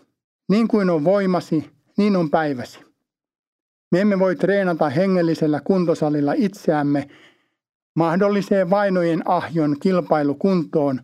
Niin 0.48 0.68
kuin 0.68 0.90
on 0.90 1.04
voimasi, 1.04 1.70
niin 1.96 2.16
on 2.16 2.30
päiväsi. 2.30 2.80
Me 3.92 4.00
emme 4.00 4.18
voi 4.18 4.36
treenata 4.36 4.90
hengellisellä 4.90 5.60
kuntosalilla 5.60 6.32
itseämme 6.36 7.08
mahdolliseen 7.96 8.70
vainojen 8.70 9.22
ahjon 9.24 9.76
kilpailukuntoon, 9.80 11.00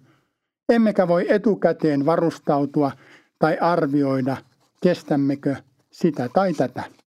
emmekä 0.71 1.09
voi 1.09 1.27
etukäteen 1.29 2.07
varustautua 2.07 2.93
tai 3.39 3.59
arvioida, 3.61 4.37
kestämmekö 4.83 5.57
sitä 5.91 6.29
tai 6.35 6.53
tätä. 6.55 7.00